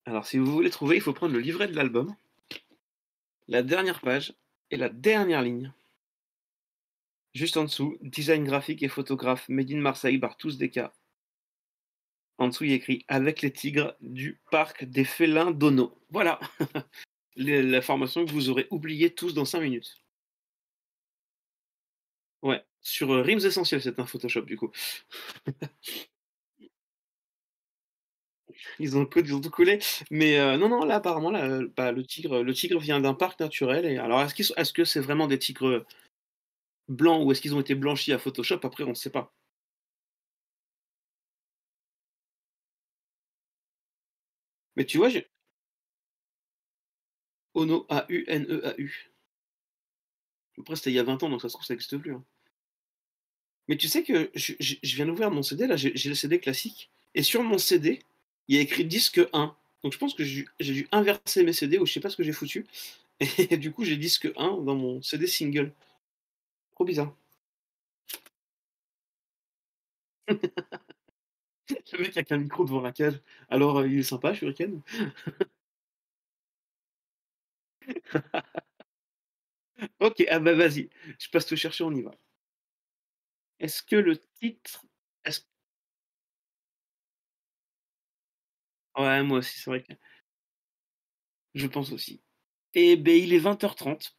Alors 0.06 0.26
si 0.26 0.38
vous 0.38 0.50
voulez 0.50 0.70
trouver, 0.70 0.96
il 0.96 1.02
faut 1.02 1.12
prendre 1.12 1.34
le 1.34 1.40
livret 1.40 1.68
de 1.68 1.76
l'album, 1.76 2.16
la 3.46 3.62
dernière 3.62 4.00
page 4.00 4.32
et 4.70 4.78
la 4.78 4.88
dernière 4.88 5.42
ligne. 5.42 5.70
Juste 7.34 7.56
en 7.56 7.64
dessous, 7.64 7.96
design 8.02 8.44
graphique 8.44 8.82
et 8.82 8.88
photographe 8.88 9.48
Made 9.48 9.70
in 9.70 9.80
Marseille 9.80 10.18
par 10.18 10.36
tous 10.36 10.58
des 10.58 10.70
cas 10.70 10.92
en 12.38 12.48
dessous, 12.48 12.64
il 12.64 12.72
écrit 12.72 13.04
Avec 13.08 13.42
les 13.42 13.52
tigres 13.52 13.94
du 14.00 14.40
parc 14.50 14.84
des 14.84 15.04
félins 15.04 15.50
d'Ono. 15.50 15.92
Voilà 16.10 16.38
la 17.36 17.82
formation 17.82 18.24
que 18.24 18.30
vous 18.30 18.48
aurez 18.48 18.66
oubliée 18.70 19.12
tous 19.14 19.34
dans 19.34 19.44
5 19.44 19.60
minutes. 19.60 20.00
Ouais, 22.42 22.64
sur 22.80 23.12
euh, 23.12 23.22
Rimes 23.22 23.44
Essentiels, 23.44 23.82
c'est 23.82 23.98
un 23.98 24.06
Photoshop 24.06 24.42
du 24.42 24.56
coup. 24.56 24.70
ils, 28.78 28.96
ont, 28.96 29.04
tout 29.04 29.50
collé. 29.50 29.80
Mais 30.10 30.38
euh, 30.38 30.56
non, 30.56 30.68
non, 30.68 30.84
là 30.84 30.96
apparemment, 30.96 31.30
là, 31.32 31.60
bah, 31.76 31.90
le, 31.90 32.04
tigre, 32.04 32.42
le 32.42 32.54
tigre 32.54 32.78
vient 32.78 33.00
d'un 33.00 33.14
parc 33.14 33.40
naturel. 33.40 33.98
Alors, 33.98 34.20
est-ce 34.22 34.72
que 34.72 34.84
c'est 34.84 35.00
vraiment 35.00 35.26
des 35.26 35.38
tigres 35.40 35.84
blancs 36.88 37.24
ou 37.24 37.33
est-ce 37.33 37.40
qu'ils 37.40 37.55
ont 37.55 37.61
été 37.61 37.74
blanchis 37.74 38.12
à 38.12 38.18
Photoshop 38.18 38.61
Après, 38.64 38.85
on 38.85 38.90
ne 38.90 38.94
sait 38.94 39.11
pas. 39.11 39.33
Mais 44.77 44.85
tu 44.87 44.98
vois, 44.98 45.09
j'ai. 45.09 45.27
Ono, 47.55 47.85
A-U-N-E-A-U. 47.88 49.12
Après, 50.59 50.77
c'était 50.77 50.90
il 50.90 50.94
y 50.94 50.98
a 50.98 51.03
20 51.03 51.22
ans, 51.22 51.31
donc 51.31 51.42
ça 51.42 51.48
se 51.48 51.55
trouve, 51.55 51.66
ça 51.66 51.74
n'existe 51.74 51.96
plus. 51.98 52.14
Hein. 52.14 52.24
Mais 53.68 53.77
tu 53.77 53.88
sais 53.88 54.03
que 54.03 54.31
je, 54.35 54.55
viens 54.96 55.07
d'ouvrir 55.07 55.31
mon 55.31 55.42
CD, 55.42 55.66
là, 55.66 55.77
j'ai 55.77 55.90
le 55.90 56.14
CD 56.14 56.40
classique, 56.40 56.90
et 57.14 57.22
sur 57.22 57.42
mon 57.42 57.59
CD, 57.59 58.01
il 58.48 58.57
y 58.57 58.59
a 58.59 58.62
écrit 58.62 58.85
disque 58.85 59.20
1. 59.33 59.55
Donc 59.83 59.92
je 59.92 59.98
pense 59.98 60.14
que 60.14 60.24
j'ai 60.24 60.46
dû 60.61 60.88
inverser 60.90 61.44
mes 61.44 61.53
CD, 61.53 61.79
ou 61.79 61.87
je 61.87 61.92
sais 61.92 62.01
pas 62.01 62.11
ce 62.11 62.16
que 62.16 62.22
j'ai 62.22 62.33
foutu. 62.33 62.66
Et 63.38 63.57
du 63.57 63.72
coup, 63.72 63.85
j'ai 63.85 63.96
disque 63.96 64.31
1 64.37 64.59
dans 64.59 64.74
mon 64.74 65.03
CD 65.03 65.27
single. 65.27 65.72
Trop 66.78 66.86
bizarre. 66.86 67.12
Le 71.92 71.98
mec 71.98 72.16
avec 72.16 72.32
un 72.32 72.38
micro 72.38 72.64
devant 72.64 72.80
la 72.80 72.92
cage. 72.92 73.20
Alors, 73.50 73.78
euh, 73.78 73.88
il 73.88 73.98
est 73.98 74.02
sympa, 74.02 74.34
Shuriken? 74.34 74.80
Ok, 80.00 80.24
ah 80.30 80.38
bah 80.40 80.54
vas-y. 80.54 80.88
Je 81.18 81.28
passe 81.30 81.46
te 81.46 81.54
chercher, 81.54 81.84
on 81.84 81.92
y 81.92 82.02
va. 82.02 82.10
Est-ce 83.60 83.84
que 83.84 83.94
le 83.94 84.16
titre. 84.40 84.84
Est 85.24 85.46
ouais, 88.98 89.22
moi 89.22 89.38
aussi, 89.38 89.58
c'est 89.58 89.70
vrai 89.70 89.82
que. 89.82 89.92
Je 91.54 91.66
pense 91.66 91.92
aussi. 91.92 92.22
Eh 92.74 92.96
ben, 92.96 93.16
il 93.16 93.34
est 93.34 93.38
20h30. 93.40 94.17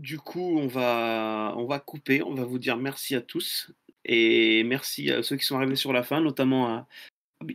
Du 0.00 0.18
coup, 0.18 0.58
on 0.58 0.66
va, 0.66 1.82
couper. 1.84 2.22
On 2.22 2.34
va 2.34 2.44
vous 2.44 2.58
dire 2.58 2.78
merci 2.78 3.14
à 3.14 3.20
tous. 3.20 3.70
Et 4.06 4.64
merci 4.64 5.10
à 5.10 5.22
ceux 5.22 5.36
qui 5.36 5.44
sont 5.44 5.56
arrivés 5.56 5.76
sur 5.76 5.92
la 5.92 6.02
fin, 6.02 6.22
notamment 6.22 6.68
à 6.68 6.88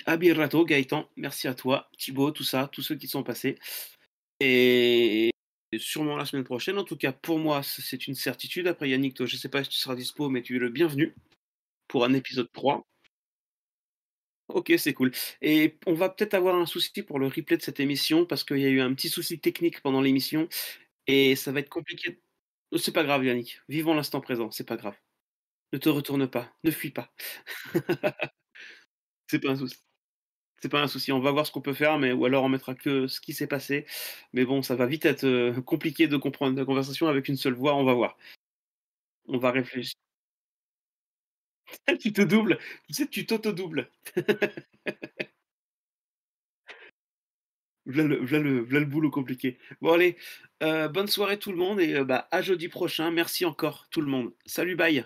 Abirato, 0.05 0.63
Gaëtan. 0.63 1.10
Merci 1.15 1.47
à 1.47 1.55
toi, 1.55 1.89
Thibaut, 1.97 2.31
tout 2.31 2.43
ça, 2.43 2.69
tous 2.71 2.84
ceux 2.84 2.95
qui 2.95 3.08
sont 3.08 3.23
passés. 3.23 3.58
Et 4.39 5.31
sûrement 5.77 6.17
la 6.17 6.25
semaine 6.25 6.43
prochaine. 6.43 6.77
En 6.77 6.84
tout 6.84 6.97
cas, 6.97 7.12
pour 7.13 7.39
moi, 7.39 7.63
c'est 7.63 8.08
une 8.08 8.15
certitude. 8.15 8.67
Après, 8.67 8.89
Yannick, 8.89 9.15
toi, 9.15 9.25
je 9.25 9.36
ne 9.36 9.39
sais 9.39 9.49
pas 9.49 9.63
si 9.63 9.71
tu 9.71 9.77
seras 9.77 9.95
dispo, 9.95 10.29
mais 10.29 10.43
tu 10.43 10.58
es 10.58 10.60
le 10.60 10.69
bienvenu 10.69 11.15
pour 11.88 12.05
un 12.05 12.13
épisode 12.13 12.51
3. 12.53 12.86
Ok, 14.49 14.71
c'est 14.77 14.93
cool. 14.93 15.12
Et 15.41 15.77
on 15.88 15.95
va 15.95 16.10
peut-être 16.10 16.36
avoir 16.36 16.55
un 16.55 16.67
souci 16.67 17.01
pour 17.01 17.17
le 17.17 17.25
replay 17.27 17.58
de 17.58 17.63
cette 17.63 17.79
émission 17.79 18.25
parce 18.27 18.43
qu'il 18.43 18.60
y 18.60 18.65
a 18.65 18.69
eu 18.69 18.81
un 18.81 18.93
petit 18.93 19.10
souci 19.10 19.39
technique 19.39 19.81
pendant 19.81 20.01
l'émission 20.01 20.47
et 21.08 21.36
ça 21.36 21.51
va 21.51 21.62
être 21.62 21.69
compliqué. 21.69 22.19
C'est 22.78 22.91
pas 22.91 23.04
grave, 23.04 23.23
Yannick. 23.23 23.62
Vivons 23.69 23.93
l'instant 23.93 24.21
présent, 24.21 24.51
c'est 24.51 24.67
pas 24.67 24.78
grave. 24.78 24.95
Ne 25.73 25.78
te 25.80 25.89
retourne 25.89 26.28
pas, 26.28 26.51
ne 26.63 26.71
fuis 26.71 26.91
pas. 26.91 27.12
c'est 29.28 29.39
pas 29.39 29.51
un 29.51 29.56
souci. 29.58 29.78
C'est 30.62 30.69
pas 30.69 30.82
un 30.82 30.88
souci. 30.88 31.12
On 31.12 31.19
va 31.19 31.32
voir 31.32 31.45
ce 31.47 31.51
qu'on 31.51 31.62
peut 31.62 31.73
faire, 31.73 31.99
mais 31.99 32.12
ou 32.13 32.25
alors 32.25 32.43
on 32.43 32.49
mettra 32.49 32.75
que 32.75 33.08
ce 33.08 33.21
qui 33.21 33.34
s'est 33.34 33.47
passé. 33.47 33.86
Mais 34.34 34.45
bon, 34.45 34.62
ça 34.63 34.75
va 34.75 34.88
vite 34.88 35.06
être 35.06 35.25
euh, 35.25 35.62
compliqué 35.62 36.08
de 36.08 36.17
comprendre 36.17 36.58
la 36.58 36.65
conversation 36.65 37.08
avec 37.08 37.28
une 37.30 37.38
seule 37.38 37.54
voix. 37.54 37.75
On 37.75 37.84
va 37.86 37.93
voir. 37.93 38.17
On 39.28 39.38
va 39.38 39.51
réfléchir. 39.51 39.95
tu 41.99 42.13
te 42.13 42.21
doubles. 42.21 42.60
Tu 42.88 42.93
sais, 42.93 43.08
tu 43.08 43.25
t'auto-doubles. 43.25 43.89
Voilà 47.86 48.08
le, 48.08 48.86
boulot 48.86 49.12
compliqué. 49.12 49.60
Bon, 49.82 49.93
allez, 49.93 50.17
bonne 50.89 51.08
soirée 51.08 51.38
tout 51.38 51.51
le 51.51 51.58
monde 51.58 51.80
et 51.80 51.95
euh, 51.95 52.04
bah, 52.04 52.28
à 52.32 52.41
jeudi 52.41 52.67
prochain. 52.67 53.12
Merci 53.12 53.45
encore 53.45 53.88
tout 53.91 54.01
le 54.01 54.08
monde. 54.08 54.32
Salut, 54.45 54.75
bye. 54.75 55.06